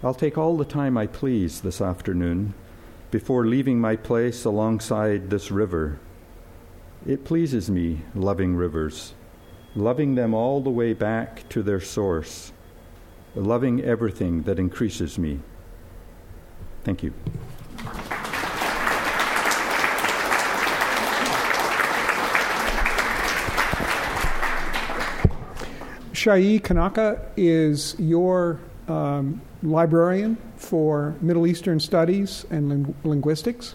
I'll 0.00 0.14
take 0.14 0.38
all 0.38 0.56
the 0.56 0.64
time 0.64 0.96
I 0.96 1.08
please 1.08 1.62
this 1.62 1.80
afternoon 1.80 2.54
before 3.10 3.44
leaving 3.44 3.80
my 3.80 3.96
place 3.96 4.44
alongside 4.44 5.28
this 5.28 5.50
river. 5.50 5.98
It 7.04 7.24
pleases 7.24 7.68
me, 7.68 8.02
loving 8.14 8.54
rivers, 8.54 9.14
loving 9.74 10.14
them 10.14 10.34
all 10.34 10.60
the 10.60 10.70
way 10.70 10.92
back 10.92 11.48
to 11.48 11.64
their 11.64 11.80
source, 11.80 12.52
loving 13.34 13.82
everything 13.82 14.42
that 14.42 14.60
increases 14.60 15.18
me. 15.18 15.40
Thank 16.84 17.02
you. 17.02 17.12
Shai 26.12 26.58
Kanaka 26.58 27.32
is 27.36 27.96
your 27.98 28.60
um, 28.88 29.40
librarian 29.62 30.36
for 30.56 31.14
Middle 31.20 31.46
Eastern 31.46 31.80
Studies 31.80 32.46
and 32.50 32.68
ling- 32.68 32.94
Linguistics. 33.04 33.74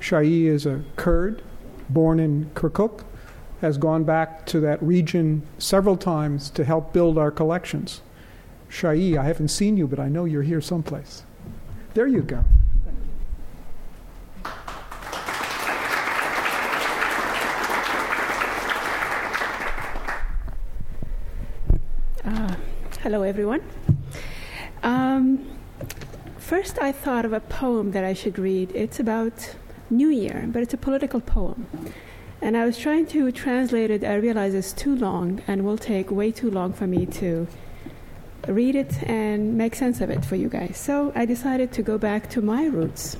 Shai 0.00 0.22
is 0.22 0.66
a 0.66 0.84
Kurd 0.96 1.42
born 1.88 2.20
in 2.20 2.50
Kirkuk, 2.54 3.04
has 3.60 3.78
gone 3.78 4.04
back 4.04 4.46
to 4.46 4.60
that 4.60 4.82
region 4.82 5.42
several 5.58 5.96
times 5.96 6.50
to 6.50 6.64
help 6.64 6.92
build 6.92 7.18
our 7.18 7.30
collections. 7.30 8.02
Shai, 8.68 9.16
I 9.18 9.24
haven't 9.24 9.48
seen 9.48 9.76
you, 9.76 9.86
but 9.86 9.98
I 9.98 10.08
know 10.08 10.24
you're 10.24 10.42
here 10.42 10.60
someplace. 10.60 11.24
There 11.94 12.06
you 12.06 12.22
go. 12.22 12.44
Hello, 23.02 23.22
everyone. 23.22 23.62
Um, 24.88 25.46
first, 26.38 26.78
I 26.80 26.92
thought 26.92 27.26
of 27.26 27.34
a 27.34 27.40
poem 27.40 27.90
that 27.90 28.04
I 28.04 28.14
should 28.14 28.38
read. 28.38 28.72
It's 28.74 28.98
about 28.98 29.54
New 29.90 30.08
Year, 30.08 30.46
but 30.48 30.62
it's 30.62 30.72
a 30.72 30.78
political 30.78 31.20
poem. 31.20 31.66
And 32.40 32.56
I 32.56 32.64
was 32.64 32.78
trying 32.78 33.06
to 33.08 33.30
translate 33.30 33.90
it. 33.90 34.02
I 34.02 34.14
realized 34.14 34.54
it's 34.56 34.72
too 34.72 34.96
long 34.96 35.42
and 35.46 35.62
will 35.62 35.76
take 35.76 36.10
way 36.10 36.32
too 36.32 36.50
long 36.50 36.72
for 36.72 36.86
me 36.86 37.04
to 37.20 37.46
read 38.46 38.76
it 38.76 39.02
and 39.02 39.58
make 39.58 39.74
sense 39.74 40.00
of 40.00 40.08
it 40.08 40.24
for 40.24 40.36
you 40.36 40.48
guys. 40.48 40.78
So 40.78 41.12
I 41.14 41.26
decided 41.26 41.70
to 41.72 41.82
go 41.82 41.98
back 41.98 42.30
to 42.30 42.40
my 42.40 42.64
roots. 42.64 43.18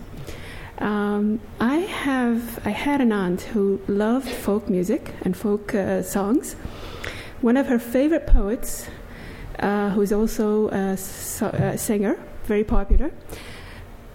Um, 0.79 1.39
I 1.61 1.79
have 2.07 2.67
I 2.67 2.71
had 2.71 3.03
an 3.03 3.13
aunt 3.13 3.43
who 3.43 3.83
loved 3.89 4.31
folk 4.31 4.71
music 4.71 5.13
and 5.21 5.37
folk 5.37 5.75
uh, 5.75 6.03
songs. 6.03 6.55
One 7.43 7.59
of 7.59 7.67
her 7.67 7.79
favorite 7.79 8.27
poets 8.27 8.89
uh, 9.59 9.91
who's 9.91 10.13
also 10.13 10.69
a, 10.69 10.97
so- 10.97 11.49
a, 11.49 11.79
singer, 11.79 12.19
very 12.45 12.65
popular, 12.65 13.11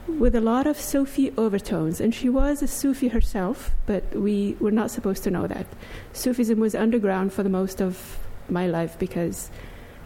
with 0.07 0.35
a 0.35 0.41
lot 0.41 0.67
of 0.67 0.79
Sufi 0.79 1.31
overtones. 1.37 1.99
And 1.99 2.13
she 2.13 2.29
was 2.29 2.61
a 2.61 2.67
Sufi 2.67 3.09
herself, 3.09 3.71
but 3.85 4.03
we 4.15 4.55
were 4.59 4.71
not 4.71 4.91
supposed 4.91 5.23
to 5.23 5.31
know 5.31 5.47
that. 5.47 5.65
Sufism 6.13 6.59
was 6.59 6.75
underground 6.75 7.33
for 7.33 7.43
the 7.43 7.49
most 7.49 7.81
of 7.81 8.19
my 8.49 8.67
life 8.67 8.97
because 8.99 9.49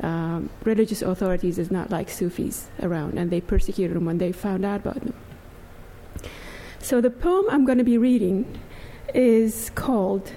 um, 0.02 0.50
religious 0.64 1.02
authorities 1.02 1.58
is 1.58 1.72
not 1.72 1.90
like 1.90 2.10
Sufis 2.10 2.68
around, 2.82 3.18
and 3.18 3.32
they 3.32 3.42
persecuted 3.42 3.96
them 3.96 4.06
when 4.06 4.20
they 4.20 4.32
found 4.32 4.64
out 4.64 4.82
about 4.82 5.02
them. 5.02 5.14
So 6.80 7.02
the 7.02 7.10
poem 7.10 7.46
I'm 7.50 7.66
going 7.66 7.80
to 7.80 7.84
be 7.84 7.98
reading 7.98 8.60
is 9.14 9.72
called 9.72 10.32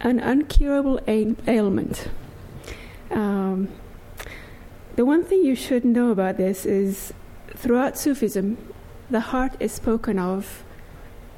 An 0.00 0.20
Uncurable 0.20 1.00
Ailment. 1.46 2.08
Um, 3.14 3.68
the 4.96 5.04
one 5.04 5.24
thing 5.24 5.44
you 5.44 5.54
should 5.54 5.84
know 5.84 6.10
about 6.10 6.36
this 6.36 6.66
is 6.66 7.14
throughout 7.56 7.96
Sufism, 7.96 8.58
the 9.08 9.20
heart 9.20 9.52
is 9.60 9.72
spoken 9.72 10.18
of 10.18 10.64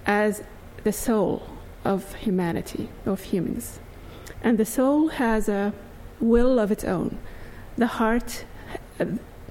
as 0.07 0.43
the 0.85 0.93
soul 0.93 1.47
of 1.85 2.15
humanity, 2.17 2.89
of 3.05 3.23
humans. 3.25 3.79
And 4.43 4.59
the 4.59 4.65
soul 4.65 5.09
has 5.09 5.49
a 5.49 5.73
will 6.19 6.59
of 6.59 6.73
its 6.73 6.85
own. 6.85 7.19
The 7.77 7.87
heart 7.87 8.45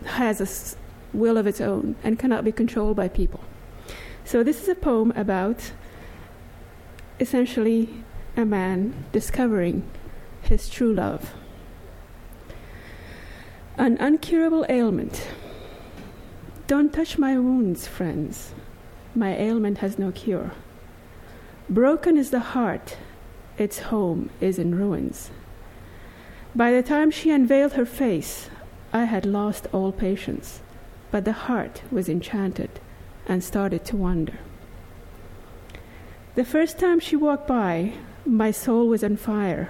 has 0.05 0.41
a 0.41 1.17
will 1.17 1.37
of 1.37 1.45
its 1.45 1.61
own 1.61 1.95
and 2.03 2.17
cannot 2.17 2.43
be 2.43 2.51
controlled 2.51 2.95
by 2.95 3.07
people. 3.07 3.41
So, 4.23 4.41
this 4.41 4.63
is 4.63 4.67
a 4.67 4.75
poem 4.75 5.13
about 5.15 5.71
essentially 7.19 8.03
a 8.35 8.43
man 8.43 9.05
discovering 9.11 9.83
his 10.41 10.67
true 10.67 10.93
love. 10.93 11.33
An 13.77 13.97
uncurable 13.97 14.65
ailment. 14.69 15.27
Don't 16.65 16.93
touch 16.93 17.17
my 17.17 17.37
wounds, 17.37 17.87
friends. 17.87 18.53
My 19.13 19.35
ailment 19.35 19.79
has 19.79 19.99
no 19.99 20.13
cure. 20.13 20.51
Broken 21.69 22.15
is 22.15 22.31
the 22.31 22.39
heart, 22.39 22.95
its 23.57 23.79
home 23.79 24.29
is 24.39 24.57
in 24.57 24.75
ruins. 24.75 25.29
By 26.55 26.71
the 26.71 26.81
time 26.81 27.11
she 27.11 27.31
unveiled 27.31 27.73
her 27.73 27.85
face, 27.85 28.49
I 28.93 29.03
had 29.03 29.25
lost 29.25 29.67
all 29.73 29.91
patience, 29.91 30.61
but 31.11 31.25
the 31.25 31.33
heart 31.33 31.81
was 31.91 32.07
enchanted 32.07 32.69
and 33.27 33.43
started 33.43 33.83
to 33.85 33.97
wonder. 33.97 34.39
The 36.35 36.45
first 36.45 36.79
time 36.79 37.01
she 37.01 37.17
walked 37.17 37.47
by, 37.47 37.95
my 38.25 38.51
soul 38.51 38.87
was 38.87 39.03
on 39.03 39.17
fire, 39.17 39.69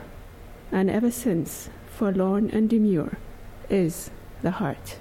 and 0.72 0.92
ever 0.92 1.10
since, 1.10 1.70
forlorn 1.88 2.52
and 2.52 2.70
demure, 2.70 3.18
is 3.70 4.10
the 4.42 4.52
heart. 4.52 4.98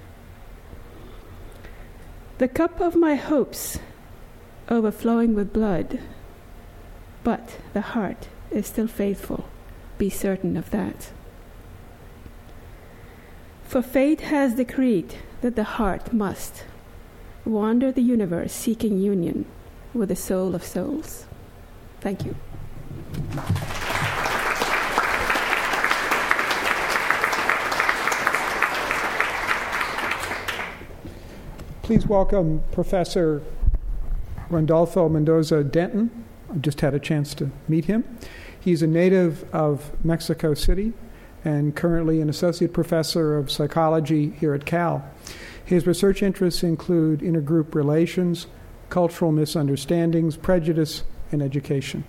The 2.37 2.47
cup 2.47 2.81
of 2.81 2.95
my 2.95 3.15
hopes 3.15 3.79
overflowing 4.69 5.35
with 5.35 5.53
blood, 5.53 5.99
but 7.23 7.57
the 7.73 7.81
heart 7.81 8.27
is 8.51 8.67
still 8.67 8.87
faithful. 8.87 9.47
Be 9.97 10.09
certain 10.09 10.57
of 10.57 10.69
that. 10.71 11.11
For 13.63 13.81
fate 13.81 14.21
has 14.21 14.55
decreed 14.55 15.15
that 15.41 15.55
the 15.55 15.63
heart 15.63 16.13
must 16.13 16.63
wander 17.45 17.91
the 17.91 18.01
universe 18.01 18.53
seeking 18.53 18.97
union 18.97 19.45
with 19.93 20.09
the 20.09 20.15
soul 20.15 20.55
of 20.55 20.63
souls. 20.63 21.25
Thank 22.01 22.25
you. 22.25 22.35
Please 31.85 32.07
welcome 32.07 32.63
Professor 32.71 33.43
Rodolfo 34.49 35.07
Mendoza 35.07 35.63
Denton. 35.63 36.25
I 36.51 36.57
just 36.57 36.81
had 36.81 36.95
a 36.95 36.99
chance 36.99 37.35
to 37.35 37.51
meet 37.67 37.85
him. 37.85 38.03
He's 38.59 38.81
a 38.81 38.87
native 38.87 39.47
of 39.53 39.91
Mexico 40.03 40.55
City 40.55 40.93
and 41.43 41.75
currently 41.75 42.21
an 42.21 42.27
associate 42.27 42.73
professor 42.73 43.37
of 43.37 43.51
psychology 43.51 44.31
here 44.31 44.55
at 44.55 44.65
Cal. 44.65 45.07
His 45.63 45.85
research 45.85 46.23
interests 46.23 46.63
include 46.63 47.19
intergroup 47.19 47.75
relations, 47.75 48.47
cultural 48.89 49.31
misunderstandings, 49.31 50.37
prejudice, 50.37 51.03
and 51.31 51.43
education. 51.43 52.03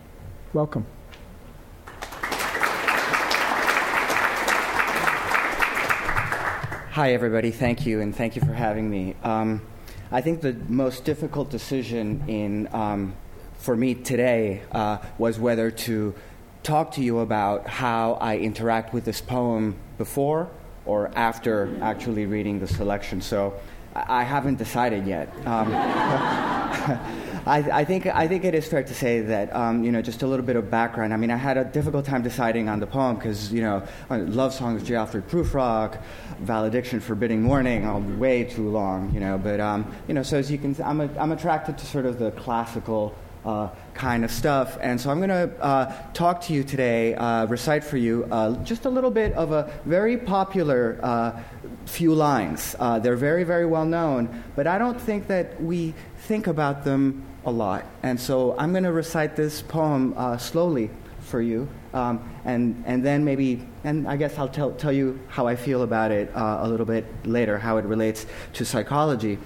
Welcome. 0.55 0.87
Hi, 6.97 7.13
everybody. 7.13 7.51
Thank 7.51 7.85
you, 7.85 8.01
and 8.01 8.17
thank 8.17 8.37
you 8.37 8.41
for 8.41 8.55
having 8.55 8.89
me. 8.89 9.17
Um, 9.23 9.61
I 10.11 10.23
think 10.23 10.41
the 10.41 10.55
most 10.67 11.05
difficult 11.05 11.51
decision 11.51 12.25
in 12.27 12.75
um, 12.75 13.15
for 13.59 13.77
me 13.77 13.95
today 13.95 14.63
uh, 14.73 14.97
was 15.19 15.39
whether 15.39 15.71
to 15.71 16.15
talk 16.63 16.93
to 16.93 17.03
you 17.03 17.19
about 17.19 17.67
how 17.67 18.15
I 18.15 18.39
interact 18.39 18.95
with 18.95 19.05
this 19.05 19.21
poem 19.21 19.77
before 19.99 20.49
or 20.87 21.11
after 21.15 21.79
actually 21.83 22.25
reading 22.25 22.61
the 22.61 22.67
selection. 22.67 23.21
So 23.21 23.61
I 23.95 24.25
haven't 24.25 24.57
decided 24.57 25.07
yet. 25.07 25.29
Um, 25.47 25.73
I, 27.47 27.81
I, 27.81 27.85
think 27.85 28.07
I 28.07 28.29
think 28.29 28.45
it 28.45 28.55
is 28.55 28.67
fair 28.67 28.83
to 28.83 28.95
say 28.95 29.21
that 29.21 29.55
um, 29.55 29.83
you 29.83 29.91
know 29.91 30.03
just 30.03 30.23
a 30.23 30.27
little 30.27 30.45
bit 30.45 30.57
of 30.57 30.71
background. 30.71 31.13
I 31.13 31.17
mean, 31.17 31.31
I 31.31 31.37
had 31.37 31.57
a 31.57 31.65
difficult 31.65 32.05
time 32.05 32.23
deciding 32.23 32.69
on 32.69 32.79
the 32.79 32.87
poem 32.87 33.17
because 33.17 33.53
you 33.53 33.61
know 33.61 33.83
love 34.11 34.55
songs. 34.55 34.89
Alfred 34.91 35.29
Prufrock, 35.29 36.01
valediction, 36.39 37.01
forbidding 37.01 37.43
mourning, 37.43 37.87
all 37.87 38.01
way 38.01 38.45
too 38.45 38.69
long. 38.69 39.13
You 39.13 39.21
know, 39.21 39.37
but 39.37 39.59
um, 39.59 39.93
you 40.07 40.15
know, 40.15 40.23
so 40.23 40.39
as 40.39 40.51
you 40.51 40.59
can, 40.59 40.77
I'm 40.83 41.01
a, 41.01 41.11
I'm 41.19 41.33
attracted 41.33 41.77
to 41.79 41.87
sort 41.87 42.07
of 42.07 42.19
the 42.19 42.31
classical. 42.33 43.15
Uh, 43.47 43.71
kind 43.95 44.25
of 44.25 44.31
stuff. 44.33 44.77
And 44.81 45.01
so 45.01 45.09
I'm 45.09 45.19
going 45.19 45.31
to 45.31 45.63
uh, 45.63 45.95
talk 46.13 46.41
to 46.47 46.53
you 46.53 46.65
today, 46.65 47.15
uh, 47.15 47.47
recite 47.47 47.85
for 47.85 47.97
you 47.97 48.27
uh, 48.33 48.57
just 48.65 48.87
a 48.87 48.91
little 48.91 49.13
bit 49.13 49.33
of 49.35 49.53
a 49.53 49.73
very 49.85 50.17
popular 50.17 50.99
uh, 51.01 51.41
few 51.85 52.13
lines. 52.13 52.75
Uh, 52.81 52.99
they're 52.99 53.15
very, 53.15 53.45
very 53.45 53.65
well 53.65 53.85
known, 53.85 54.43
but 54.57 54.67
I 54.67 54.79
don't 54.79 55.01
think 55.01 55.29
that 55.29 55.63
we 55.63 55.95
think 56.27 56.49
about 56.49 56.83
them 56.83 57.23
a 57.45 57.51
lot. 57.53 57.85
And 58.03 58.19
so 58.19 58.59
I'm 58.59 58.73
going 58.73 58.83
to 58.83 58.91
recite 58.93 59.37
this 59.37 59.63
poem 59.63 60.17
slowly 60.39 60.91
for 61.21 61.41
you, 61.41 61.69
um, 61.95 62.29
and, 62.45 62.83
and 62.87 63.05
then 63.05 63.25
maybe, 63.25 63.67
and 63.85 64.09
I 64.09 64.17
guess 64.17 64.39
I'll 64.39 64.49
tell, 64.49 64.73
tell 64.73 64.93
you 64.93 65.21
how 65.29 65.47
I 65.47 65.57
feel 65.57 65.83
about 65.83 66.11
it 66.11 66.35
uh, 66.35 66.59
a 66.63 66.69
little 66.69 66.87
bit 66.87 67.05
later, 67.25 67.59
how 67.59 67.77
it 67.79 67.85
relates 67.85 68.27
to 68.55 68.65
psychology. 68.65 69.39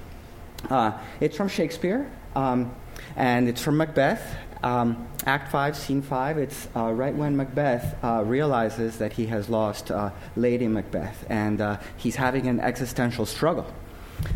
Uh, 0.69 0.93
it's 1.21 1.37
from 1.37 1.49
Shakespeare, 1.49 2.11
um, 2.37 2.75
and 3.17 3.49
it's 3.49 3.63
from 3.63 3.77
Macbeth. 3.77 4.37
Um, 4.63 5.09
Act 5.27 5.51
5, 5.51 5.77
Scene 5.77 6.03
5, 6.03 6.39
it's 6.39 6.69
uh, 6.77 6.93
right 6.93 7.15
when 7.15 7.37
Macbeth 7.37 7.97
uh, 8.05 8.23
realizes 8.25 8.99
that 8.99 9.13
he 9.13 9.27
has 9.27 9.49
lost 9.49 9.91
uh, 9.91 10.11
Lady 10.37 10.69
Macbeth, 10.69 11.25
and 11.31 11.61
uh, 11.61 11.79
he's 11.97 12.17
having 12.17 12.47
an 12.47 12.61
existential 12.61 13.25
struggle. 13.25 13.67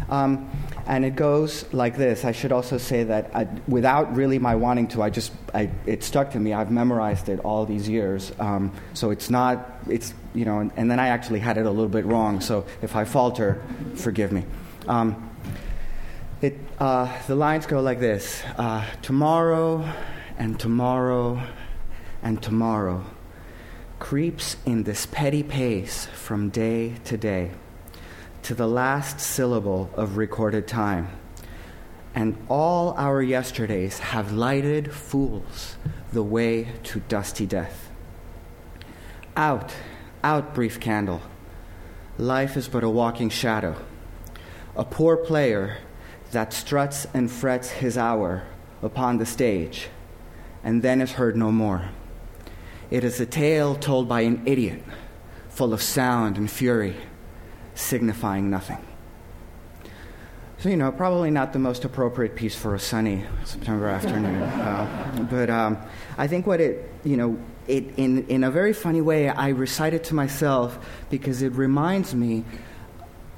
Um, 0.09 0.51
and 0.87 1.05
it 1.05 1.17
goes 1.17 1.71
like 1.73 1.97
this. 1.97 2.25
I 2.25 2.33
should 2.33 2.53
also 2.53 2.79
say 2.79 3.05
that 3.05 3.31
I, 3.35 3.45
without 3.67 4.15
really 4.15 4.39
my 4.39 4.55
wanting 4.55 4.89
to, 4.89 5.03
I 5.03 5.11
just 5.11 5.33
I, 5.55 5.71
it 5.87 6.03
stuck 6.03 6.33
to 6.33 6.41
me. 6.41 6.53
I've 6.53 6.71
memorized 6.71 7.29
it 7.29 7.41
all 7.41 7.65
these 7.65 7.89
years, 7.89 8.33
um, 8.39 8.73
so 8.93 9.11
it's 9.11 9.31
not 9.31 9.81
it's 9.89 10.15
you 10.35 10.45
know. 10.45 10.61
And, 10.61 10.73
and, 10.77 10.91
then 10.91 11.01
I 11.01 11.09
actually 11.09 11.41
had 11.41 11.57
it 11.57 11.67
a 11.67 11.71
little 11.71 11.89
bit 11.89 12.05
wrong. 12.05 12.41
So 12.41 12.67
if 12.83 12.97
I 12.97 13.05
falter, 13.05 13.63
forgive 13.95 14.33
me. 14.33 14.45
Um, 14.89 15.31
it 16.41 16.59
uh, 16.79 17.09
the 17.27 17.35
lines 17.35 17.67
go 17.67 17.81
like 17.81 18.01
this: 18.01 18.43
uh, 18.57 18.85
Tomorrow, 19.03 19.89
and 20.39 20.59
tomorrow, 20.59 21.41
and 22.23 22.43
tomorrow 22.43 23.05
creeps 23.99 24.57
in 24.67 24.83
this 24.83 25.07
petty 25.07 25.43
pace 25.43 26.07
from 26.07 26.51
day 26.51 26.95
to 27.05 27.17
day 27.17 27.51
to 28.43 28.55
the 28.55 28.67
last 28.67 29.19
syllable 29.19 29.89
of 29.95 30.19
recorded 30.19 30.69
time. 30.69 31.09
And 32.15 32.37
all 32.49 32.93
our 32.99 33.23
yesterdays 33.23 33.99
have 33.99 34.33
lighted 34.33 34.93
fools 34.93 35.77
the 36.13 36.23
way 36.23 36.69
to 36.85 37.01
dusty 37.01 37.47
death. 37.47 37.91
Out, 39.37 39.75
out, 40.23 40.55
brief 40.55 40.79
candle. 40.79 41.23
Life 42.19 42.57
is 42.57 42.69
but 42.69 42.85
a 42.85 42.91
walking 42.91 43.31
shadow, 43.31 43.75
a 44.77 44.85
poor 44.85 45.17
player 45.17 45.79
that 46.35 46.53
struts 46.53 47.07
and 47.15 47.31
frets 47.31 47.71
his 47.71 47.99
hour 47.99 48.45
upon 48.83 49.19
the 49.19 49.27
stage 49.27 49.89
and 50.63 50.83
then 50.83 51.01
is 51.01 51.13
heard 51.13 51.37
no 51.37 51.51
more. 51.51 51.91
It 52.91 53.05
is 53.05 53.21
a 53.21 53.27
tale 53.27 53.75
told 53.75 54.09
by 54.09 54.21
an 54.21 54.43
idiot, 54.47 54.83
full 55.49 55.73
of 55.73 55.83
sound 55.83 56.37
and 56.37 56.51
fury 56.51 56.97
signifying 57.75 58.51
nothing. 58.51 58.85
So, 60.59 60.71
you 60.71 60.77
know, 60.77 60.91
probably 60.93 61.31
not 61.31 61.53
the 61.53 61.59
most 61.59 61.85
appropriate 61.85 62.37
piece 62.37 62.55
for 62.55 62.75
a 62.75 62.79
sunny 62.79 63.25
September 63.45 63.89
afternoon. 63.89 64.43
Uh, 64.65 65.27
but 65.31 65.49
um, 65.49 65.79
I 66.19 66.27
think 66.27 66.47
what 66.47 66.61
it, 66.61 66.91
you 67.05 67.17
know, 67.17 67.39
it, 67.69 67.85
in, 67.97 68.27
in 68.27 68.43
a 68.43 68.51
very 68.51 68.73
funny 68.73 69.01
way, 69.01 69.29
I 69.29 69.51
recite 69.51 69.95
it 69.95 70.05
to 70.05 70.15
myself 70.15 70.79
because 71.11 71.43
it 71.43 71.53
reminds 71.53 72.15
me 72.15 72.45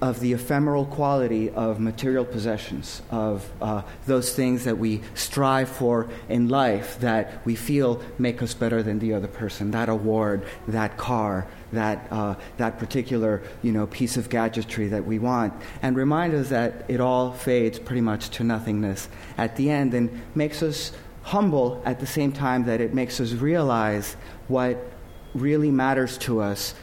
of 0.00 0.20
the 0.20 0.32
ephemeral 0.32 0.84
quality 0.84 1.48
of 1.50 1.80
material 1.80 2.24
possessions, 2.24 3.00
of 3.10 3.50
uh, 3.62 3.82
those 4.06 4.34
things 4.34 4.64
that 4.64 4.76
we 4.76 5.00
strive 5.14 5.68
for 5.68 6.08
in 6.28 6.48
life 6.48 7.00
that 7.00 7.44
we 7.46 7.56
feel 7.56 8.02
make 8.18 8.42
us 8.42 8.52
better 8.52 8.82
than 8.82 8.98
the 8.98 9.14
other 9.14 9.28
person. 9.28 9.70
That 9.70 9.88
award, 9.88 10.44
that 10.68 10.98
car, 10.98 11.46
that, 11.72 12.06
uh, 12.10 12.34
that 12.58 12.78
particular 12.78 13.42
you 13.62 13.72
know, 13.72 13.86
piece 13.86 14.16
of 14.18 14.28
gadgetry 14.28 14.88
that 14.88 15.06
we 15.06 15.18
want, 15.18 15.54
and 15.80 15.96
remind 15.96 16.34
us 16.34 16.50
that 16.50 16.84
it 16.88 17.00
all 17.00 17.32
fades 17.32 17.78
pretty 17.78 18.02
much 18.02 18.28
to 18.30 18.44
nothingness 18.44 19.08
at 19.38 19.56
the 19.56 19.70
end 19.70 19.94
and 19.94 20.10
makes 20.34 20.62
us 20.62 20.92
humble 21.22 21.82
at 21.84 22.00
the 22.00 22.06
same 22.06 22.32
time 22.32 22.64
that 22.64 22.80
it 22.80 22.94
makes 22.94 23.18
us 23.18 23.32
realize 23.32 24.14
what 24.48 24.92
really 25.34 25.70
matters 25.70 26.18
to 26.18 26.40
us. 26.40 26.74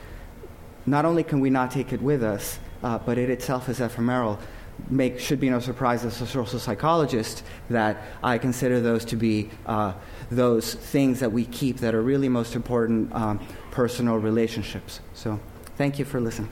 Not 0.85 1.05
only 1.05 1.23
can 1.23 1.39
we 1.39 1.49
not 1.49 1.71
take 1.71 1.93
it 1.93 2.01
with 2.01 2.23
us, 2.23 2.59
uh, 2.83 2.97
but 2.99 3.17
it 3.17 3.29
itself 3.29 3.69
is 3.69 3.79
ephemeral. 3.79 4.39
Make, 4.89 5.19
should 5.19 5.39
be 5.39 5.49
no 5.49 5.59
surprise 5.59 6.03
as 6.03 6.19
a 6.19 6.27
social 6.27 6.59
psychologist 6.59 7.43
that 7.69 7.97
I 8.23 8.37
consider 8.37 8.81
those 8.81 9.05
to 9.05 9.15
be 9.15 9.49
uh, 9.65 9.93
those 10.31 10.73
things 10.73 11.19
that 11.19 11.31
we 11.31 11.45
keep 11.45 11.77
that 11.77 11.93
are 11.93 12.01
really 12.01 12.27
most 12.27 12.55
important 12.55 13.13
um, 13.13 13.39
personal 13.71 14.17
relationships. 14.17 14.99
So, 15.13 15.39
thank 15.77 15.99
you 15.99 16.05
for 16.05 16.19
listening. 16.19 16.49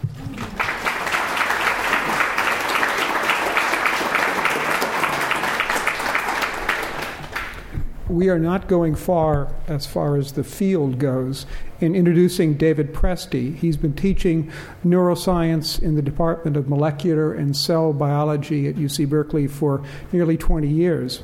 We 8.11 8.29
are 8.29 8.39
not 8.39 8.67
going 8.67 8.93
far 8.93 9.53
as 9.67 9.87
far 9.87 10.17
as 10.17 10.33
the 10.33 10.43
field 10.43 10.99
goes 10.99 11.45
in 11.79 11.95
introducing 11.95 12.55
David 12.55 12.93
Presti. 12.93 13.55
He's 13.55 13.77
been 13.77 13.95
teaching 13.95 14.51
neuroscience 14.85 15.81
in 15.81 15.95
the 15.95 16.01
Department 16.01 16.57
of 16.57 16.67
Molecular 16.67 17.33
and 17.33 17.55
Cell 17.55 17.93
Biology 17.93 18.67
at 18.67 18.75
UC 18.75 19.07
Berkeley 19.07 19.47
for 19.47 19.81
nearly 20.11 20.37
20 20.37 20.67
years. 20.67 21.23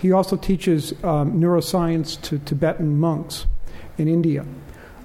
He 0.00 0.12
also 0.12 0.36
teaches 0.36 0.92
um, 1.04 1.40
neuroscience 1.40 2.20
to 2.22 2.38
Tibetan 2.38 2.98
monks 2.98 3.46
in 3.98 4.08
India. 4.08 4.46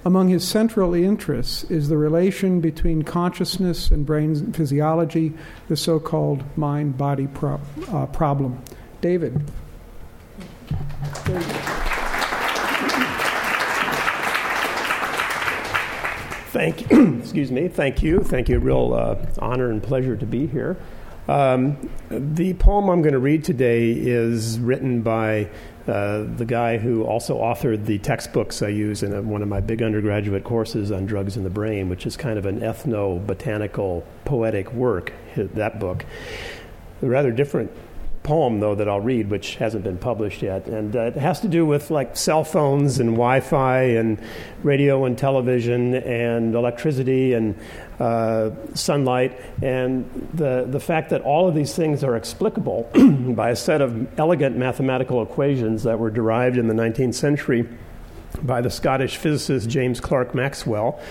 Among 0.06 0.30
his 0.30 0.48
central 0.48 0.94
interests 0.94 1.66
is 1.66 1.90
the 1.90 1.98
relation 1.98 2.62
between 2.62 3.02
consciousness 3.04 3.92
and 3.92 4.06
brain 4.06 4.54
physiology, 4.54 5.34
the 5.68 5.76
so 5.76 6.00
called 6.00 6.44
mind 6.58 6.98
body 6.98 7.28
pro- 7.28 7.60
uh, 7.92 8.06
problem. 8.08 8.62
David. 9.02 9.52
Thank 16.52 16.90
you. 16.90 17.18
Excuse 17.20 17.52
me. 17.52 17.68
Thank 17.68 18.02
you. 18.02 18.22
Thank 18.22 18.50
you. 18.50 18.60
Real 18.60 18.94
uh, 18.94 19.16
honor 19.40 19.70
and 19.70 19.82
pleasure 19.82 20.16
to 20.16 20.26
be 20.26 20.48
here. 20.48 20.78
Um, 21.28 21.78
the 22.10 22.56
poem 22.56 22.90
I'm 22.90 23.04
going 23.04 23.14
to 23.14 23.20
read 23.20 23.44
today 23.44 23.92
is 23.92 24.60
written 24.60 25.04
by 25.04 25.52
uh, 25.88 26.24
the 26.24 26.46
guy 26.46 26.80
who 26.80 27.04
also 27.04 27.38
authored 27.38 27.86
the 27.86 28.00
textbooks 28.00 28.64
I 28.64 28.70
use 28.70 29.04
in 29.04 29.14
a, 29.14 29.22
one 29.22 29.44
of 29.44 29.48
my 29.48 29.62
big 29.62 29.84
undergraduate 29.84 30.44
courses 30.44 30.92
on 30.92 31.06
drugs 31.06 31.38
in 31.38 31.44
the 31.44 31.52
brain, 31.52 31.88
which 31.88 32.08
is 32.08 32.18
kind 32.18 32.40
of 32.40 32.48
an 32.48 32.62
ethno 32.62 33.26
botanical 33.26 34.04
poetic 34.26 34.74
work, 34.74 35.14
that 35.36 35.80
book. 35.80 36.04
A 37.04 37.06
rather 37.06 37.32
different 37.32 37.72
poem, 38.30 38.60
though, 38.60 38.76
that 38.76 38.88
I'll 38.88 39.02
read, 39.02 39.32
which 39.32 39.56
hasn't 39.56 39.84
been 39.84 39.98
published 39.98 40.44
yet. 40.44 40.68
And 40.68 40.96
uh, 40.96 41.06
it 41.06 41.16
has 41.16 41.40
to 41.40 41.48
do 41.48 41.66
with 41.66 41.90
like 41.90 42.16
cell 42.16 42.44
phones 42.44 43.00
and 43.00 43.14
Wi 43.14 43.40
Fi 43.40 43.82
and 43.82 44.22
radio 44.62 45.06
and 45.06 45.18
television 45.18 45.96
and 45.96 46.54
electricity 46.54 47.34
and 47.34 47.56
uh, 48.00 48.52
sunlight, 48.76 49.42
and 49.64 50.30
the, 50.36 50.68
the 50.70 50.80
fact 50.80 51.10
that 51.10 51.22
all 51.24 51.50
of 51.50 51.56
these 51.56 51.76
things 51.76 52.04
are 52.04 52.16
explicable 52.16 52.88
by 53.34 53.50
a 53.50 53.56
set 53.56 53.82
of 53.82 54.20
elegant 54.20 54.56
mathematical 54.56 55.24
equations 55.24 55.82
that 55.82 55.98
were 55.98 56.12
derived 56.12 56.58
in 56.58 56.68
the 56.68 56.74
19th 56.76 57.16
century 57.16 57.68
by 58.44 58.62
the 58.62 58.70
Scottish 58.70 59.18
physicist 59.18 59.68
James 59.68 60.00
Clerk 60.00 60.36
Maxwell, 60.36 61.02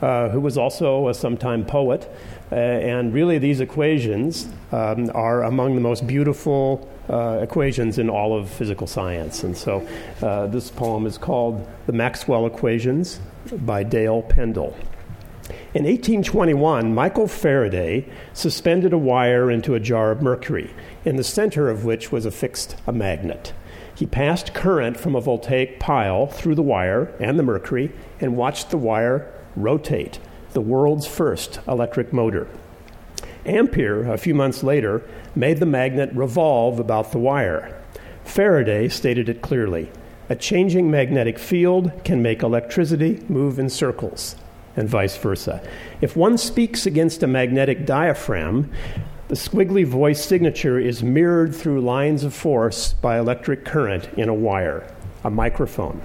uh, 0.00 0.28
who 0.28 0.40
was 0.40 0.56
also 0.56 1.08
a 1.08 1.14
sometime 1.14 1.64
poet. 1.64 2.08
Uh, 2.50 2.54
and 2.54 3.12
really, 3.12 3.38
these 3.38 3.60
equations 3.60 4.48
um, 4.72 5.10
are 5.14 5.42
among 5.42 5.74
the 5.74 5.80
most 5.80 6.06
beautiful 6.06 6.88
uh, 7.10 7.40
equations 7.42 7.98
in 7.98 8.08
all 8.08 8.36
of 8.36 8.48
physical 8.48 8.86
science. 8.86 9.44
And 9.44 9.56
so, 9.56 9.86
uh, 10.22 10.46
this 10.46 10.70
poem 10.70 11.06
is 11.06 11.18
called 11.18 11.66
The 11.86 11.92
Maxwell 11.92 12.46
Equations 12.46 13.20
by 13.52 13.82
Dale 13.82 14.22
Pendell. 14.22 14.74
In 15.74 15.84
1821, 15.84 16.94
Michael 16.94 17.28
Faraday 17.28 18.06
suspended 18.32 18.92
a 18.92 18.98
wire 18.98 19.50
into 19.50 19.74
a 19.74 19.80
jar 19.80 20.10
of 20.10 20.22
mercury, 20.22 20.70
in 21.04 21.16
the 21.16 21.24
center 21.24 21.68
of 21.68 21.84
which 21.84 22.10
was 22.10 22.24
affixed 22.24 22.76
a 22.86 22.92
magnet. 22.92 23.52
He 23.94 24.06
passed 24.06 24.54
current 24.54 24.96
from 24.96 25.14
a 25.14 25.20
voltaic 25.20 25.80
pile 25.80 26.26
through 26.26 26.54
the 26.54 26.62
wire 26.62 27.12
and 27.18 27.38
the 27.38 27.42
mercury 27.42 27.92
and 28.20 28.36
watched 28.36 28.70
the 28.70 28.78
wire 28.78 29.30
rotate 29.56 30.18
the 30.52 30.60
world's 30.60 31.06
first 31.06 31.60
electric 31.68 32.12
motor. 32.12 32.48
Ampere, 33.46 34.12
a 34.12 34.18
few 34.18 34.34
months 34.34 34.62
later, 34.62 35.02
made 35.34 35.58
the 35.58 35.66
magnet 35.66 36.10
revolve 36.12 36.78
about 36.78 37.12
the 37.12 37.18
wire. 37.18 37.80
Faraday 38.24 38.88
stated 38.88 39.28
it 39.28 39.42
clearly 39.42 39.90
a 40.30 40.36
changing 40.36 40.90
magnetic 40.90 41.38
field 41.38 41.90
can 42.04 42.20
make 42.20 42.42
electricity 42.42 43.24
move 43.28 43.58
in 43.58 43.70
circles, 43.70 44.36
and 44.76 44.86
vice 44.86 45.16
versa. 45.16 45.66
If 46.02 46.16
one 46.16 46.36
speaks 46.36 46.84
against 46.84 47.22
a 47.22 47.26
magnetic 47.26 47.86
diaphragm, 47.86 48.70
the 49.28 49.34
squiggly 49.34 49.86
voice 49.86 50.22
signature 50.22 50.78
is 50.78 51.02
mirrored 51.02 51.54
through 51.54 51.80
lines 51.80 52.24
of 52.24 52.34
force 52.34 52.92
by 52.92 53.18
electric 53.18 53.64
current 53.64 54.08
in 54.18 54.28
a 54.28 54.34
wire, 54.34 54.86
a 55.24 55.30
microphone. 55.30 56.02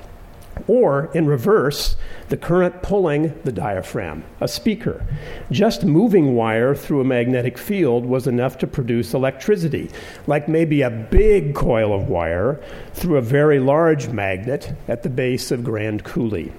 Or, 0.68 1.10
in 1.14 1.26
reverse, 1.26 1.98
the 2.30 2.38
current 2.38 2.82
pulling 2.82 3.40
the 3.44 3.52
diaphragm, 3.52 4.24
a 4.40 4.48
speaker. 4.48 5.06
Just 5.52 5.84
moving 5.84 6.36
wire 6.36 6.74
through 6.76 7.02
a 7.02 7.06
magnetic 7.06 7.58
field 7.58 8.06
was 8.06 8.28
enough 8.28 8.58
to 8.60 8.68
produce 8.68 9.14
electricity, 9.14 9.90
like 10.28 10.48
maybe 10.48 10.82
a 10.82 10.90
big 10.90 11.54
coil 11.56 11.94
of 11.94 12.08
wire 12.08 12.62
through 12.94 13.18
a 13.18 13.22
very 13.22 13.60
large 13.60 14.10
magnet 14.10 14.74
at 14.88 15.04
the 15.04 15.10
base 15.10 15.52
of 15.52 15.64
Grand 15.64 16.04
Coulee. 16.04 16.52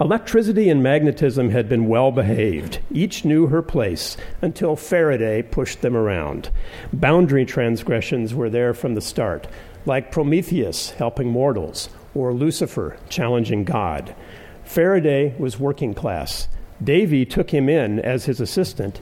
Electricity 0.00 0.68
and 0.68 0.82
magnetism 0.82 1.50
had 1.50 1.68
been 1.68 1.88
well 1.88 2.12
behaved. 2.12 2.80
Each 2.90 3.24
knew 3.24 3.46
her 3.46 3.62
place 3.62 4.16
until 4.42 4.76
Faraday 4.76 5.42
pushed 5.42 5.80
them 5.80 5.96
around. 5.96 6.50
Boundary 6.92 7.46
transgressions 7.46 8.34
were 8.34 8.50
there 8.50 8.74
from 8.74 8.94
the 8.94 9.00
start, 9.00 9.46
like 9.86 10.12
Prometheus 10.12 10.90
helping 10.90 11.28
mortals, 11.28 11.88
or 12.16 12.32
Lucifer 12.32 12.96
challenging 13.08 13.62
God. 13.62 14.16
Faraday 14.64 15.34
was 15.38 15.60
working 15.60 15.92
class. 15.94 16.48
Davy 16.82 17.24
took 17.26 17.50
him 17.50 17.68
in 17.68 18.00
as 18.00 18.24
his 18.24 18.40
assistant, 18.40 19.00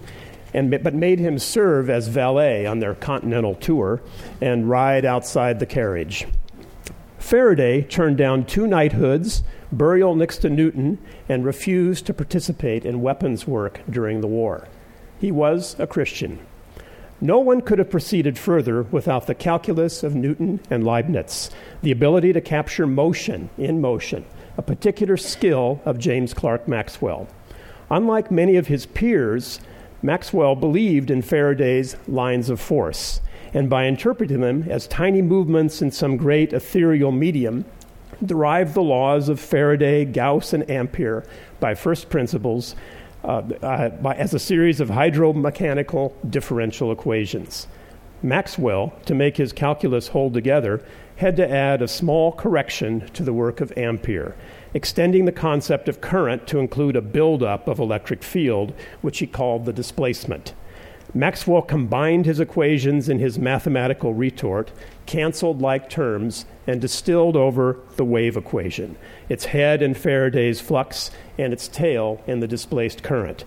and, 0.52 0.70
but 0.82 0.94
made 0.94 1.18
him 1.18 1.38
serve 1.38 1.88
as 1.88 2.08
valet 2.08 2.66
on 2.66 2.80
their 2.80 2.94
continental 2.94 3.54
tour 3.54 4.02
and 4.40 4.68
ride 4.68 5.04
outside 5.04 5.58
the 5.58 5.66
carriage. 5.66 6.26
Faraday 7.18 7.82
turned 7.82 8.18
down 8.18 8.44
two 8.44 8.66
knighthoods, 8.66 9.42
burial 9.72 10.14
next 10.14 10.38
to 10.38 10.50
Newton, 10.50 10.98
and 11.28 11.44
refused 11.44 12.06
to 12.06 12.14
participate 12.14 12.84
in 12.84 13.00
weapons 13.00 13.46
work 13.46 13.80
during 13.88 14.20
the 14.20 14.26
war. 14.26 14.68
He 15.18 15.32
was 15.32 15.74
a 15.78 15.86
Christian. 15.86 16.38
No 17.20 17.38
one 17.38 17.60
could 17.60 17.78
have 17.78 17.90
proceeded 17.90 18.36
further 18.38 18.82
without 18.82 19.26
the 19.26 19.34
calculus 19.34 20.02
of 20.02 20.14
Newton 20.14 20.60
and 20.68 20.84
Leibniz, 20.84 21.50
the 21.82 21.92
ability 21.92 22.32
to 22.32 22.40
capture 22.40 22.86
motion 22.86 23.50
in 23.56 23.80
motion, 23.80 24.24
a 24.58 24.62
particular 24.62 25.16
skill 25.16 25.80
of 25.84 25.98
James 25.98 26.34
Clerk 26.34 26.66
Maxwell. 26.66 27.28
Unlike 27.90 28.30
many 28.30 28.56
of 28.56 28.66
his 28.66 28.86
peers, 28.86 29.60
Maxwell 30.02 30.54
believed 30.54 31.10
in 31.10 31.22
Faraday's 31.22 31.96
lines 32.08 32.50
of 32.50 32.60
force, 32.60 33.20
and 33.54 33.70
by 33.70 33.86
interpreting 33.86 34.40
them 34.40 34.64
as 34.68 34.86
tiny 34.86 35.22
movements 35.22 35.80
in 35.80 35.90
some 35.90 36.16
great 36.16 36.52
ethereal 36.52 37.12
medium, 37.12 37.64
derived 38.24 38.74
the 38.74 38.82
laws 38.82 39.28
of 39.28 39.40
Faraday, 39.40 40.04
Gauss, 40.04 40.52
and 40.52 40.68
Ampere 40.68 41.24
by 41.60 41.74
first 41.74 42.10
principles 42.10 42.74
uh, 43.24 43.42
uh, 43.62 43.88
by, 43.88 44.14
as 44.14 44.34
a 44.34 44.38
series 44.38 44.80
of 44.80 44.90
hydromechanical 44.90 46.12
differential 46.30 46.92
equations. 46.92 47.66
Maxwell, 48.22 48.92
to 49.06 49.14
make 49.14 49.36
his 49.36 49.52
calculus 49.52 50.08
hold 50.08 50.34
together, 50.34 50.82
had 51.16 51.36
to 51.36 51.48
add 51.48 51.80
a 51.80 51.88
small 51.88 52.32
correction 52.32 53.06
to 53.08 53.22
the 53.22 53.32
work 53.32 53.60
of 53.60 53.72
Ampere, 53.76 54.34
extending 54.72 55.24
the 55.24 55.32
concept 55.32 55.88
of 55.88 56.00
current 56.00 56.46
to 56.48 56.58
include 56.58 56.96
a 56.96 57.02
buildup 57.02 57.68
of 57.68 57.78
electric 57.78 58.22
field, 58.22 58.74
which 59.02 59.18
he 59.18 59.26
called 59.26 59.64
the 59.64 59.72
displacement. 59.72 60.54
Maxwell 61.12 61.62
combined 61.62 62.26
his 62.26 62.40
equations 62.40 63.08
in 63.08 63.20
his 63.20 63.38
mathematical 63.38 64.14
retort, 64.14 64.72
canceled 65.06 65.62
like 65.62 65.88
terms, 65.88 66.44
and 66.66 66.80
distilled 66.80 67.36
over 67.36 67.78
the 67.96 68.04
wave 68.04 68.36
equation, 68.36 68.96
its 69.28 69.46
head 69.46 69.82
in 69.82 69.94
Faraday's 69.94 70.60
flux 70.60 71.10
and 71.38 71.52
its 71.52 71.68
tail 71.68 72.22
in 72.26 72.40
the 72.40 72.48
displaced 72.48 73.02
current. 73.02 73.44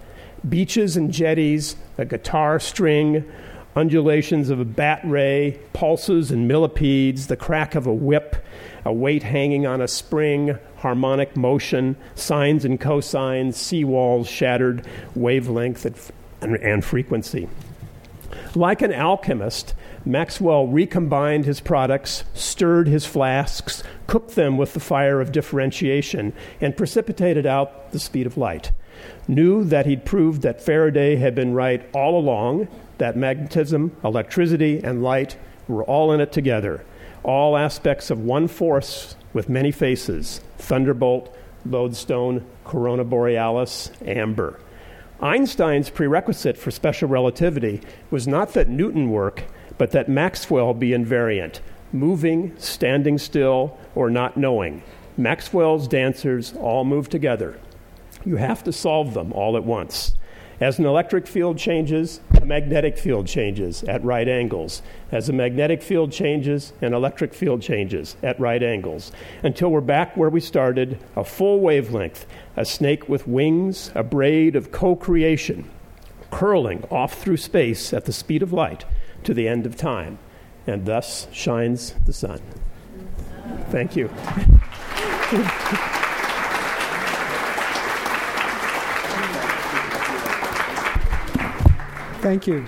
Beaches 0.47 0.95
and 0.95 1.11
jetties, 1.11 1.75
a 1.97 2.05
guitar 2.05 2.59
string, 2.59 3.25
undulations 3.75 4.49
of 4.49 4.59
a 4.59 4.65
bat 4.65 5.01
ray, 5.03 5.59
pulses 5.73 6.31
and 6.31 6.47
millipedes, 6.47 7.27
the 7.27 7.37
crack 7.37 7.75
of 7.75 7.85
a 7.85 7.93
whip, 7.93 8.35
a 8.85 8.93
weight 8.93 9.23
hanging 9.23 9.67
on 9.67 9.81
a 9.81 9.87
spring, 9.87 10.57
harmonic 10.77 11.35
motion, 11.35 11.95
sines 12.15 12.65
and 12.65 12.79
cosines, 12.79 13.53
seawalls 13.53 14.27
shattered, 14.27 14.85
wavelength 15.15 16.11
and, 16.41 16.55
and 16.55 16.85
frequency. 16.85 17.47
Like 18.57 18.81
an 18.81 18.91
alchemist, 18.91 19.75
Maxwell 20.03 20.65
recombined 20.65 21.45
his 21.45 21.59
products, 21.59 22.23
stirred 22.33 22.87
his 22.87 23.05
flasks, 23.05 23.83
cooked 24.07 24.33
them 24.33 24.57
with 24.57 24.73
the 24.73 24.79
fire 24.79 25.21
of 25.21 25.31
differentiation, 25.31 26.33
and 26.59 26.75
precipitated 26.75 27.45
out 27.45 27.91
the 27.91 27.99
speed 27.99 28.25
of 28.25 28.35
light. 28.35 28.71
Knew 29.27 29.63
that 29.63 29.85
he'd 29.85 30.05
proved 30.05 30.41
that 30.41 30.59
Faraday 30.59 31.17
had 31.17 31.35
been 31.35 31.53
right 31.53 31.87
all 31.93 32.17
along, 32.19 32.67
that 32.97 33.15
magnetism, 33.15 33.95
electricity, 34.03 34.81
and 34.83 35.03
light 35.03 35.37
were 35.67 35.83
all 35.83 36.11
in 36.11 36.19
it 36.19 36.31
together, 36.31 36.83
all 37.21 37.55
aspects 37.55 38.09
of 38.09 38.21
one 38.21 38.47
force 38.47 39.15
with 39.33 39.49
many 39.49 39.71
faces 39.71 40.41
thunderbolt, 40.57 41.31
lodestone, 41.63 42.43
corona 42.65 43.03
borealis, 43.03 43.91
amber. 44.03 44.59
Einstein's 45.21 45.89
prerequisite 45.89 46.57
for 46.57 46.69
special 46.69 47.09
relativity 47.09 47.81
was 48.11 48.27
not 48.27 48.53
that 48.53 48.69
Newton 48.69 49.09
work, 49.09 49.43
but 49.77 49.91
that 49.91 50.07
Maxwell 50.07 50.73
be 50.73 50.89
invariant, 50.89 51.59
moving, 51.91 52.53
standing 52.57 53.17
still, 53.17 53.77
or 53.95 54.11
not 54.11 54.37
knowing. 54.37 54.83
Maxwell's 55.17 55.87
dancers 55.87 56.53
all 56.59 56.83
move 56.83 57.09
together. 57.09 57.59
You 58.25 58.35
have 58.35 58.63
to 58.65 58.71
solve 58.71 59.15
them 59.15 59.33
all 59.33 59.57
at 59.57 59.63
once. 59.63 60.13
As 60.59 60.79
an 60.79 60.85
electric 60.85 61.27
field 61.27 61.59
changes, 61.59 62.19
a 62.41 62.45
magnetic 62.45 62.97
field 62.97 63.27
changes 63.27 63.83
at 63.83 64.03
right 64.03 64.27
angles. 64.27 64.81
As 65.11 65.29
a 65.29 65.33
magnetic 65.33 65.83
field 65.83 66.11
changes, 66.11 66.73
an 66.81 66.95
electric 66.95 67.35
field 67.35 67.61
changes 67.61 68.15
at 68.23 68.39
right 68.39 68.63
angles. 68.63 69.11
Until 69.43 69.69
we're 69.69 69.81
back 69.81 70.17
where 70.17 70.31
we 70.31 70.39
started, 70.39 70.97
a 71.15 71.23
full 71.23 71.59
wavelength, 71.59 72.25
a 72.55 72.65
snake 72.65 73.07
with 73.07 73.27
wings, 73.27 73.91
a 73.93 74.01
braid 74.01 74.55
of 74.55 74.71
co 74.71 74.95
creation, 74.95 75.69
curling 76.31 76.83
off 76.89 77.21
through 77.21 77.37
space 77.37 77.93
at 77.93 78.05
the 78.05 78.13
speed 78.13 78.41
of 78.41 78.51
light 78.51 78.83
to 79.25 79.35
the 79.35 79.47
end 79.47 79.67
of 79.67 79.77
time. 79.77 80.17
And 80.65 80.87
thus 80.87 81.27
shines 81.31 81.93
the 82.05 82.13
sun. 82.13 82.41
Thank 83.69 83.95
you. 83.95 84.09
Thank 92.27 92.45
you. 92.45 92.65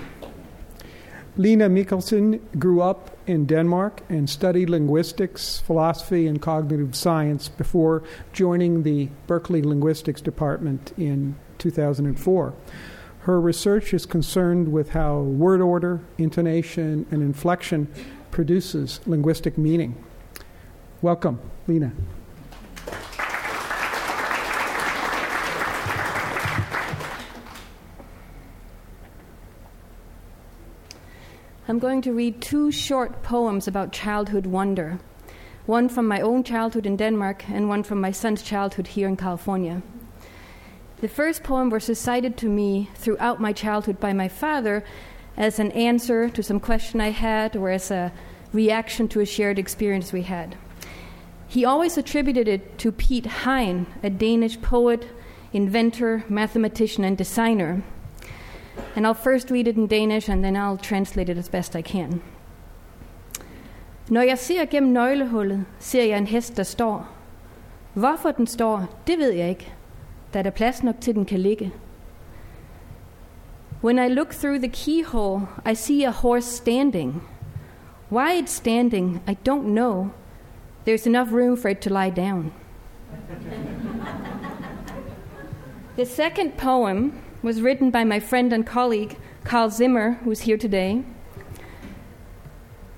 Line 1.36 1.58
Mikkelsen 1.58 2.40
grew 2.58 2.80
up 2.80 3.10
in 3.26 3.44
Denmark 3.44 4.00
and 4.08 4.28
studied 4.30 4.70
linguistics, 4.70 5.60
philosophy, 5.60 6.26
and 6.26 6.40
cognitive 6.40 6.96
science 6.96 7.50
before 7.50 8.02
joining 8.32 8.84
the 8.84 9.10
Berkeley 9.26 9.60
Linguistics 9.60 10.22
Department 10.22 10.94
in 10.96 11.36
2004. 11.58 12.54
Her 13.18 13.38
research 13.38 13.92
is 13.92 14.06
concerned 14.06 14.72
with 14.72 14.92
how 14.92 15.18
word 15.18 15.60
order, 15.60 16.00
intonation, 16.16 17.04
and 17.10 17.22
inflection 17.22 17.86
produces 18.30 19.00
linguistic 19.06 19.58
meaning. 19.58 20.02
Welcome, 21.02 21.38
Line. 21.66 21.94
I'm 31.70 31.78
going 31.78 32.02
to 32.02 32.12
read 32.12 32.40
two 32.40 32.72
short 32.72 33.22
poems 33.22 33.68
about 33.68 33.92
childhood 33.92 34.44
wonder 34.44 34.98
one 35.66 35.88
from 35.88 36.08
my 36.08 36.20
own 36.20 36.42
childhood 36.42 36.84
in 36.84 36.96
Denmark 36.96 37.48
and 37.48 37.68
one 37.68 37.84
from 37.84 38.00
my 38.00 38.10
son's 38.10 38.42
childhood 38.42 38.88
here 38.88 39.06
in 39.06 39.16
California. 39.16 39.80
The 41.00 41.06
first 41.06 41.44
poem 41.44 41.70
was 41.70 41.88
recited 41.88 42.36
to 42.38 42.48
me 42.48 42.90
throughout 42.96 43.40
my 43.40 43.52
childhood 43.52 44.00
by 44.00 44.12
my 44.12 44.26
father 44.26 44.82
as 45.36 45.60
an 45.60 45.70
answer 45.70 46.28
to 46.30 46.42
some 46.42 46.58
question 46.58 47.00
I 47.00 47.10
had 47.10 47.54
or 47.54 47.70
as 47.70 47.92
a 47.92 48.12
reaction 48.52 49.06
to 49.06 49.20
a 49.20 49.24
shared 49.24 49.56
experience 49.56 50.12
we 50.12 50.22
had. 50.22 50.56
He 51.46 51.64
always 51.64 51.96
attributed 51.96 52.48
it 52.48 52.78
to 52.78 52.90
Piet 52.90 53.26
Hein, 53.26 53.86
a 54.02 54.10
Danish 54.10 54.60
poet, 54.60 55.06
inventor, 55.52 56.24
mathematician, 56.28 57.04
and 57.04 57.16
designer. 57.16 57.84
And 58.96 59.06
I'll 59.06 59.14
first 59.14 59.50
read 59.50 59.68
it 59.68 59.76
in 59.76 59.86
Danish, 59.86 60.28
and 60.28 60.44
then 60.44 60.56
I'll 60.56 60.76
translate 60.76 61.28
it 61.28 61.38
as 61.38 61.48
best 61.48 61.76
I 61.76 61.82
can. 61.82 62.22
Når 64.08 64.22
jeg 64.22 64.38
ser 64.38 64.64
gennem 64.64 64.92
nøglehullet, 64.92 65.64
ser 65.78 66.04
jeg 66.04 66.18
en 66.18 66.26
hest, 66.26 66.56
der 66.56 66.62
står. 66.62 67.08
Hvorfor 67.94 68.30
den 68.30 68.46
står, 68.46 68.86
det 69.06 69.18
ved 69.18 69.30
jeg 69.30 69.48
ikke, 69.48 69.72
da 70.34 70.42
der 70.42 70.50
er 70.50 70.54
plads 70.54 70.82
nok 70.82 70.94
til, 71.00 71.14
den 71.14 71.24
kan 71.24 71.38
ligge. 71.38 71.72
When 73.82 73.98
I 73.98 74.08
look 74.08 74.30
through 74.30 74.58
the 74.58 74.68
keyhole, 74.68 75.40
I 75.70 75.74
see 75.74 76.04
a 76.04 76.10
horse 76.10 76.56
standing. 76.56 77.22
Why 78.10 78.42
it's 78.42 78.52
standing, 78.52 79.22
I 79.28 79.36
don't 79.48 79.64
know. 79.64 80.10
There's 80.84 81.06
enough 81.06 81.32
room 81.32 81.56
for 81.56 81.68
it 81.68 81.80
to 81.80 81.90
lie 81.90 82.10
down. 82.10 82.52
the 85.96 86.04
second 86.04 86.58
poem 86.58 87.12
was 87.42 87.62
written 87.62 87.90
by 87.90 88.04
my 88.04 88.20
friend 88.20 88.52
and 88.52 88.66
colleague 88.66 89.16
Karl 89.44 89.70
Zimmer, 89.70 90.12
who's 90.24 90.40
here 90.40 90.58
today. 90.58 91.02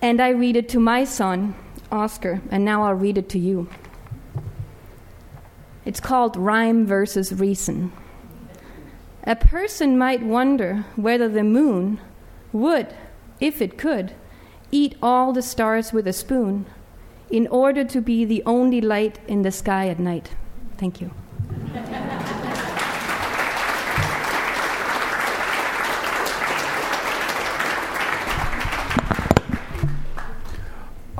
And 0.01 0.21
I 0.21 0.31
read 0.31 0.57
it 0.57 0.69
to 0.71 0.81
my 0.81 1.05
son, 1.05 1.55
Oscar, 1.91 2.41
and 2.51 2.65
now 2.65 2.83
I'll 2.85 2.95
read 2.95 3.19
it 3.19 3.29
to 3.31 3.39
you. 3.39 3.69
It's 5.85 6.01
called 6.01 6.37
Rhyme 6.37 6.87
versus 6.87 7.33
Reason. 7.33 7.93
A 9.25 9.37
person 9.37 9.97
might 9.97 10.23
wonder 10.23 10.85
whether 10.97 11.29
the 11.29 11.45
moon 11.45 12.01
would, 12.53 12.95
if 13.41 13.63
it 13.63 13.79
could, 13.79 14.13
eat 14.73 14.97
all 15.01 15.33
the 15.33 15.43
stars 15.43 15.93
with 15.93 16.07
a 16.09 16.13
spoon 16.13 16.67
in 17.31 17.47
order 17.49 17.85
to 17.85 18.01
be 18.01 18.25
the 18.25 18.43
only 18.45 18.81
light 18.81 19.19
in 19.29 19.43
the 19.43 19.53
sky 19.53 19.89
at 19.89 19.99
night. 19.99 20.31
Thank 20.77 21.01
you. 21.01 21.13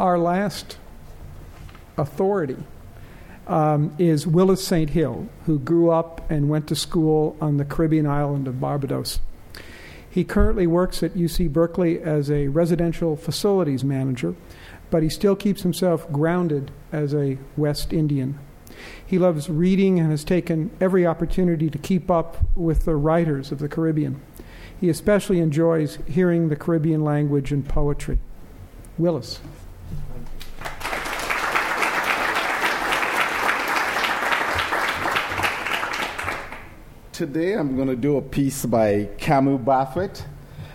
Our 0.03 0.19
last 0.19 0.79
authority 1.97 2.57
um, 3.47 3.95
is 4.01 4.27
Willis 4.27 4.67
St. 4.67 4.91
Hill, 4.91 5.29
who 5.47 5.61
grew 5.61 5.93
up 5.93 6.29
and 6.29 6.49
went 6.49 6.67
to 6.67 6.75
school 6.75 7.37
on 7.41 7.57
the 7.57 7.65
Caribbean 7.65 8.05
island 8.05 8.49
of 8.49 8.61
Barbados. 8.61 9.21
He 10.11 10.25
currently 10.25 10.67
works 10.67 11.05
at 11.05 11.15
UC 11.15 11.53
Berkeley 11.53 12.01
as 12.01 12.33
a 12.33 12.49
residential 12.49 13.15
facilities 13.15 13.85
manager, 13.85 14.35
but 14.91 15.05
he 15.05 15.09
still 15.09 15.37
keeps 15.37 15.63
himself 15.63 16.11
grounded 16.11 16.73
as 16.91 17.15
a 17.15 17.39
West 17.57 17.93
Indian. 17.93 18.41
He 19.07 19.21
loves 19.21 19.49
reading 19.49 20.01
and 20.01 20.11
has 20.11 20.25
taken 20.25 20.73
every 20.81 21.07
opportunity 21.07 21.71
to 21.71 21.79
keep 21.79 22.11
up 22.11 22.39
with 22.57 22.87
the 22.87 22.97
writers 22.97 23.53
of 23.53 23.61
the 23.61 23.69
Caribbean. 23.69 24.21
He 24.81 24.89
especially 24.89 25.39
enjoys 25.39 26.01
hearing 26.09 26.49
the 26.49 26.57
Caribbean 26.57 27.05
language 27.05 27.53
and 27.53 27.65
poetry. 27.69 28.19
Willis. 28.99 29.39
Today 37.23 37.53
I'm 37.53 37.77
going 37.77 37.87
to 37.87 37.95
do 37.95 38.17
a 38.17 38.21
piece 38.21 38.67
by 38.67 39.09
Kamau 39.19 39.57
Brathwaite. 39.57 40.25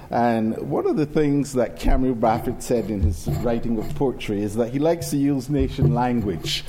And 0.09 0.57
one 0.59 0.87
of 0.87 0.95
the 0.95 1.05
things 1.05 1.51
that 1.55 1.77
Kamau 1.77 2.17
Brathwaite 2.17 2.61
said 2.61 2.89
in 2.89 3.01
his 3.01 3.27
writing 3.41 3.77
of 3.77 3.95
poetry 3.95 4.41
is 4.41 4.55
that 4.55 4.71
he 4.71 4.79
likes 4.79 5.09
to 5.09 5.17
use 5.17 5.49
nation 5.49 5.93
language. 5.93 6.63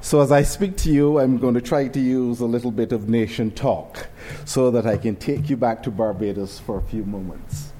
So 0.00 0.20
as 0.20 0.32
I 0.32 0.42
speak 0.42 0.76
to 0.78 0.90
you, 0.90 1.20
I'm 1.20 1.38
going 1.38 1.54
to 1.54 1.60
try 1.60 1.86
to 1.86 2.00
use 2.00 2.40
a 2.40 2.44
little 2.44 2.72
bit 2.72 2.90
of 2.90 3.08
nation 3.08 3.52
talk 3.52 4.08
so 4.46 4.72
that 4.72 4.84
I 4.84 4.96
can 4.96 5.14
take 5.14 5.48
you 5.48 5.56
back 5.56 5.84
to 5.84 5.92
Barbados 5.92 6.58
for 6.58 6.78
a 6.78 6.82
few 6.82 7.04
moments. 7.04 7.72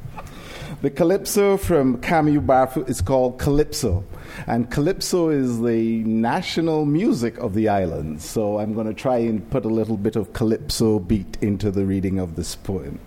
The 0.82 0.90
calypso 0.90 1.56
from 1.56 2.00
Kamau 2.00 2.46
Brathwaite 2.46 2.88
is 2.88 3.00
called 3.00 3.40
Calypso. 3.40 4.04
And 4.46 4.70
calypso 4.70 5.28
is 5.28 5.60
the 5.60 6.02
national 6.04 6.84
music 6.84 7.38
of 7.38 7.54
the 7.54 7.68
island. 7.68 8.22
So 8.22 8.58
I'm 8.58 8.74
going 8.74 8.86
to 8.86 8.94
try 8.94 9.18
and 9.18 9.48
put 9.50 9.64
a 9.64 9.68
little 9.68 9.96
bit 9.96 10.16
of 10.16 10.32
calypso 10.32 10.98
beat 10.98 11.36
into 11.40 11.70
the 11.70 11.84
reading 11.84 12.18
of 12.18 12.36
this 12.36 12.56
poem. 12.56 13.00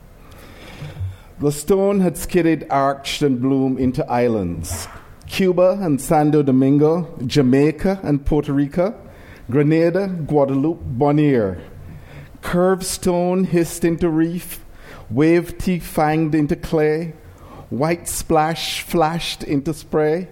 The 1.40 1.52
stone 1.52 2.00
had 2.00 2.18
skidded, 2.18 2.68
arched, 2.70 3.22
and 3.22 3.42
bloomed 3.42 3.80
into 3.80 4.06
islands 4.10 4.88
Cuba 5.28 5.80
and 5.82 6.00
Santo 6.00 6.44
Domingo, 6.44 7.18
Jamaica 7.26 8.00
and 8.04 8.24
Puerto 8.24 8.54
Rico, 8.54 8.94
Grenada, 9.50 10.08
Guadeloupe, 10.08 10.84
Bonaire. 10.84 11.60
Curved 12.42 12.84
stone 12.84 13.46
hissed 13.46 13.84
into 13.84 14.10
reef, 14.10 14.64
wave 15.10 15.58
teeth 15.58 15.92
fanged 15.92 16.36
into 16.36 16.56
clay, 16.56 17.14
white 17.70 18.08
splash 18.08 18.82
flashed 18.82 19.44
into 19.44 19.74
spray. 19.74 20.28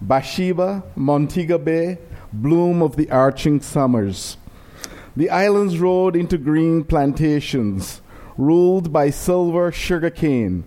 Bathsheba, 0.00 0.82
Montego 0.94 1.58
Bay, 1.58 1.98
bloom 2.32 2.82
of 2.82 2.96
the 2.96 3.10
arching 3.10 3.60
summers. 3.60 4.36
The 5.16 5.30
islands 5.30 5.78
rode 5.78 6.14
into 6.14 6.36
green 6.36 6.84
plantations, 6.84 8.02
ruled 8.36 8.92
by 8.92 9.10
silver 9.10 9.72
sugar 9.72 10.10
cane. 10.10 10.64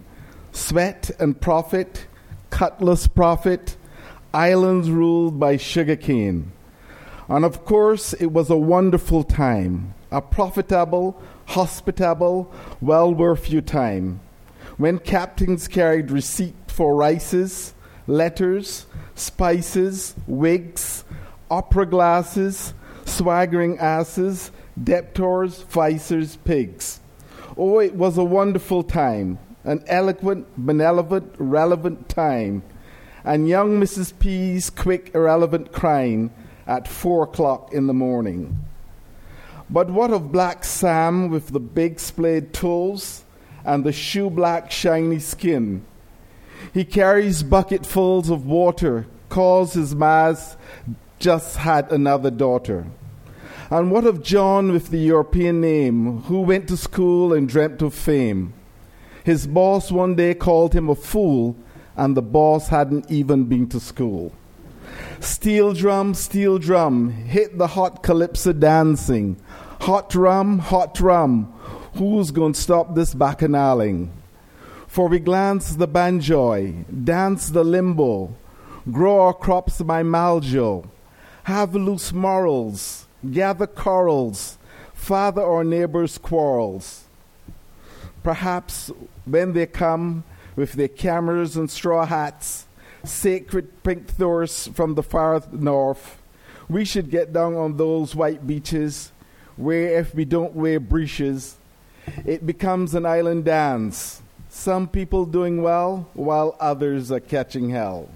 Sweat 0.51 1.11
and 1.19 1.39
profit, 1.39 2.07
cutlass 2.49 3.05
profit, 3.07 3.77
islands 4.33 4.89
ruled 4.89 5.39
by 5.39 5.57
sugar 5.57 5.95
cane. 5.95 6.51
And 7.27 7.45
of 7.45 7.63
course, 7.63 8.13
it 8.13 8.27
was 8.27 8.49
a 8.49 8.57
wonderful 8.57 9.23
time, 9.23 9.93
a 10.11 10.21
profitable, 10.21 11.21
hospitable, 11.45 12.51
well 12.81 13.13
worth 13.13 13.51
your 13.51 13.61
time, 13.61 14.19
when 14.77 14.97
captains 14.97 15.67
carried 15.67 16.09
receipt 16.09 16.55
for 16.67 16.95
rices, 16.95 17.75
letters, 18.09 18.87
spices, 19.13 20.15
wigs, 20.25 21.03
opera 21.51 21.85
glasses, 21.85 22.73
swaggering 23.05 23.77
asses, 23.77 24.51
debtors, 24.83 25.63
vicers, 25.65 26.37
pigs. 26.43 26.99
Oh, 27.55 27.79
it 27.79 27.93
was 27.93 28.17
a 28.17 28.23
wonderful 28.23 28.81
time, 28.83 29.37
an 29.63 29.83
eloquent, 29.87 30.47
benevolent, 30.57 31.35
relevant 31.37 32.09
time, 32.09 32.63
and 33.23 33.47
young 33.47 33.79
Mrs. 33.79 34.17
P's 34.17 34.71
quick, 34.71 35.13
irrelevant 35.13 35.71
crying 35.71 36.31
at 36.65 36.87
four 36.87 37.23
o'clock 37.23 37.73
in 37.73 37.85
the 37.85 37.93
morning. 37.93 38.65
But 39.69 39.91
what 39.91 40.11
of 40.11 40.31
Black 40.31 40.63
Sam 40.63 41.29
with 41.29 41.49
the 41.49 41.59
big 41.59 41.99
splayed 41.99 42.53
toes 42.53 43.23
and 43.63 43.83
the 43.83 43.91
shoe 43.91 44.31
black, 44.31 44.71
shiny 44.71 45.19
skin? 45.19 45.85
He 46.73 46.85
carries 46.85 47.43
bucketfuls 47.43 48.29
of 48.29 48.45
water, 48.45 49.07
calls 49.29 49.73
his 49.73 49.95
mas 49.95 50.57
just 51.19 51.57
had 51.57 51.91
another 51.91 52.31
daughter. 52.31 52.87
And 53.69 53.91
what 53.91 54.05
of 54.05 54.23
John 54.23 54.71
with 54.71 54.89
the 54.89 54.97
European 54.97 55.61
name, 55.61 56.21
who 56.23 56.41
went 56.41 56.67
to 56.69 56.77
school 56.77 57.33
and 57.33 57.47
dreamt 57.47 57.81
of 57.81 57.93
fame? 57.93 58.53
His 59.23 59.45
boss 59.45 59.91
one 59.91 60.15
day 60.15 60.33
called 60.33 60.73
him 60.73 60.89
a 60.89 60.95
fool, 60.95 61.55
and 61.95 62.17
the 62.17 62.21
boss 62.21 62.69
hadn't 62.69 63.11
even 63.11 63.43
been 63.43 63.67
to 63.69 63.79
school. 63.79 64.33
Steel 65.19 65.73
drum, 65.73 66.13
steel 66.15 66.57
drum, 66.57 67.11
hit 67.11 67.57
the 67.57 67.67
hot 67.67 68.01
calypso 68.01 68.53
dancing. 68.53 69.39
Hot 69.81 70.15
rum, 70.15 70.59
hot 70.59 70.99
rum, 70.99 71.53
who's 71.95 72.31
going 72.31 72.53
to 72.53 72.59
stop 72.59 72.95
this 72.95 73.13
bacchanaliing? 73.13 74.09
For 74.89 75.07
we 75.07 75.19
glance 75.19 75.75
the 75.75 75.87
banjoy, 75.87 76.83
dance 77.05 77.51
the 77.51 77.63
limbo, 77.63 78.33
grow 78.91 79.27
our 79.27 79.35
crops 79.35 79.83
by 79.83 80.01
maljo, 80.01 80.89
have 81.43 81.75
loose 81.75 82.11
morals, 82.11 83.05
gather 83.31 83.67
corals, 83.67 84.57
father 84.95 85.43
our 85.43 85.63
neighbors' 85.63 86.17
quarrels. 86.17 87.03
Perhaps 88.23 88.91
when 89.25 89.53
they 89.53 89.67
come 89.67 90.23
with 90.55 90.73
their 90.73 90.87
cameras 90.87 91.55
and 91.55 91.69
straw 91.69 92.07
hats, 92.07 92.65
sacred 93.03 93.83
pink 93.83 94.07
thors 94.07 94.69
from 94.73 94.95
the 94.95 95.03
far 95.03 95.43
north, 95.51 96.19
we 96.67 96.83
should 96.83 97.11
get 97.11 97.31
down 97.31 97.53
on 97.53 97.77
those 97.77 98.15
white 98.15 98.47
beaches 98.47 99.11
where 99.55 99.99
if 99.99 100.15
we 100.15 100.25
don't 100.25 100.55
wear 100.55 100.79
breeches, 100.79 101.57
it 102.25 102.43
becomes 102.43 102.95
an 102.95 103.05
island 103.05 103.45
dance. 103.45 104.23
Some 104.49 104.87
people 104.87 105.25
doing 105.25 105.61
well 105.61 106.09
while 106.13 106.55
others 106.59 107.11
are 107.11 107.19
catching 107.19 107.69
hell. 107.69 108.09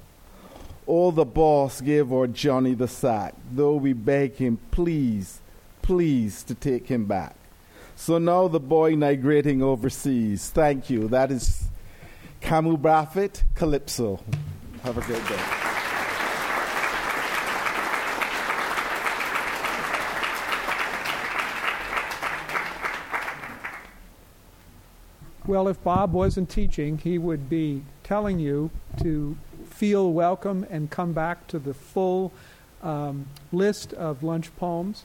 All 0.87 1.11
the 1.11 1.25
boss 1.25 1.79
gave 1.79 2.11
our 2.11 2.27
Johnny 2.27 2.73
the 2.73 2.87
sack, 2.87 3.35
though 3.51 3.75
we 3.75 3.93
beg 3.93 4.35
him, 4.35 4.57
please, 4.71 5.39
please, 5.81 6.43
to 6.43 6.55
take 6.55 6.87
him 6.87 7.05
back. 7.05 7.35
So 7.95 8.17
now 8.17 8.47
the 8.47 8.59
boy 8.59 8.95
migrating 8.95 9.61
overseas. 9.61 10.49
Thank 10.49 10.89
you. 10.89 11.07
That 11.07 11.31
is 11.31 11.65
Kamau 12.41 12.77
Brathwaite, 12.77 13.43
Calypso. 13.55 14.19
Have 14.83 14.97
a 14.97 15.01
great 15.01 15.25
day. 15.27 15.72
Well, 25.45 25.67
if 25.67 25.83
Bob 25.83 26.13
wasn't 26.13 26.49
teaching, 26.49 26.97
he 26.99 27.17
would 27.17 27.49
be 27.49 27.83
telling 28.03 28.39
you 28.39 28.71
to 29.01 29.37
feel 29.65 30.11
welcome 30.13 30.65
and 30.69 30.89
come 30.89 31.11
back 31.11 31.47
to 31.47 31.59
the 31.59 31.73
full 31.73 32.31
um, 32.81 33.27
list 33.51 33.91
of 33.93 34.23
lunch 34.23 34.55
poems 34.55 35.03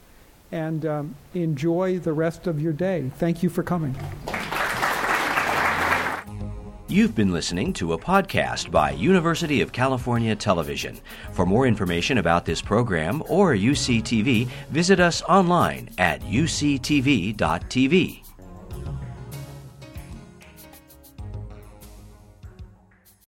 and 0.51 0.85
um, 0.85 1.15
enjoy 1.33 1.99
the 1.99 2.13
rest 2.13 2.47
of 2.47 2.61
your 2.61 2.73
day. 2.73 3.11
Thank 3.17 3.43
you 3.43 3.49
for 3.49 3.63
coming. 3.63 3.95
You've 6.87 7.13
been 7.13 7.31
listening 7.31 7.73
to 7.73 7.93
a 7.93 7.99
podcast 7.99 8.71
by 8.71 8.91
University 8.91 9.61
of 9.61 9.71
California 9.71 10.35
Television. 10.35 10.99
For 11.33 11.45
more 11.45 11.67
information 11.67 12.17
about 12.17 12.45
this 12.45 12.63
program 12.63 13.21
or 13.27 13.53
UCTV, 13.53 14.47
visit 14.71 14.99
us 14.99 15.21
online 15.21 15.89
at 15.99 16.21
uctv.tv. 16.21 17.35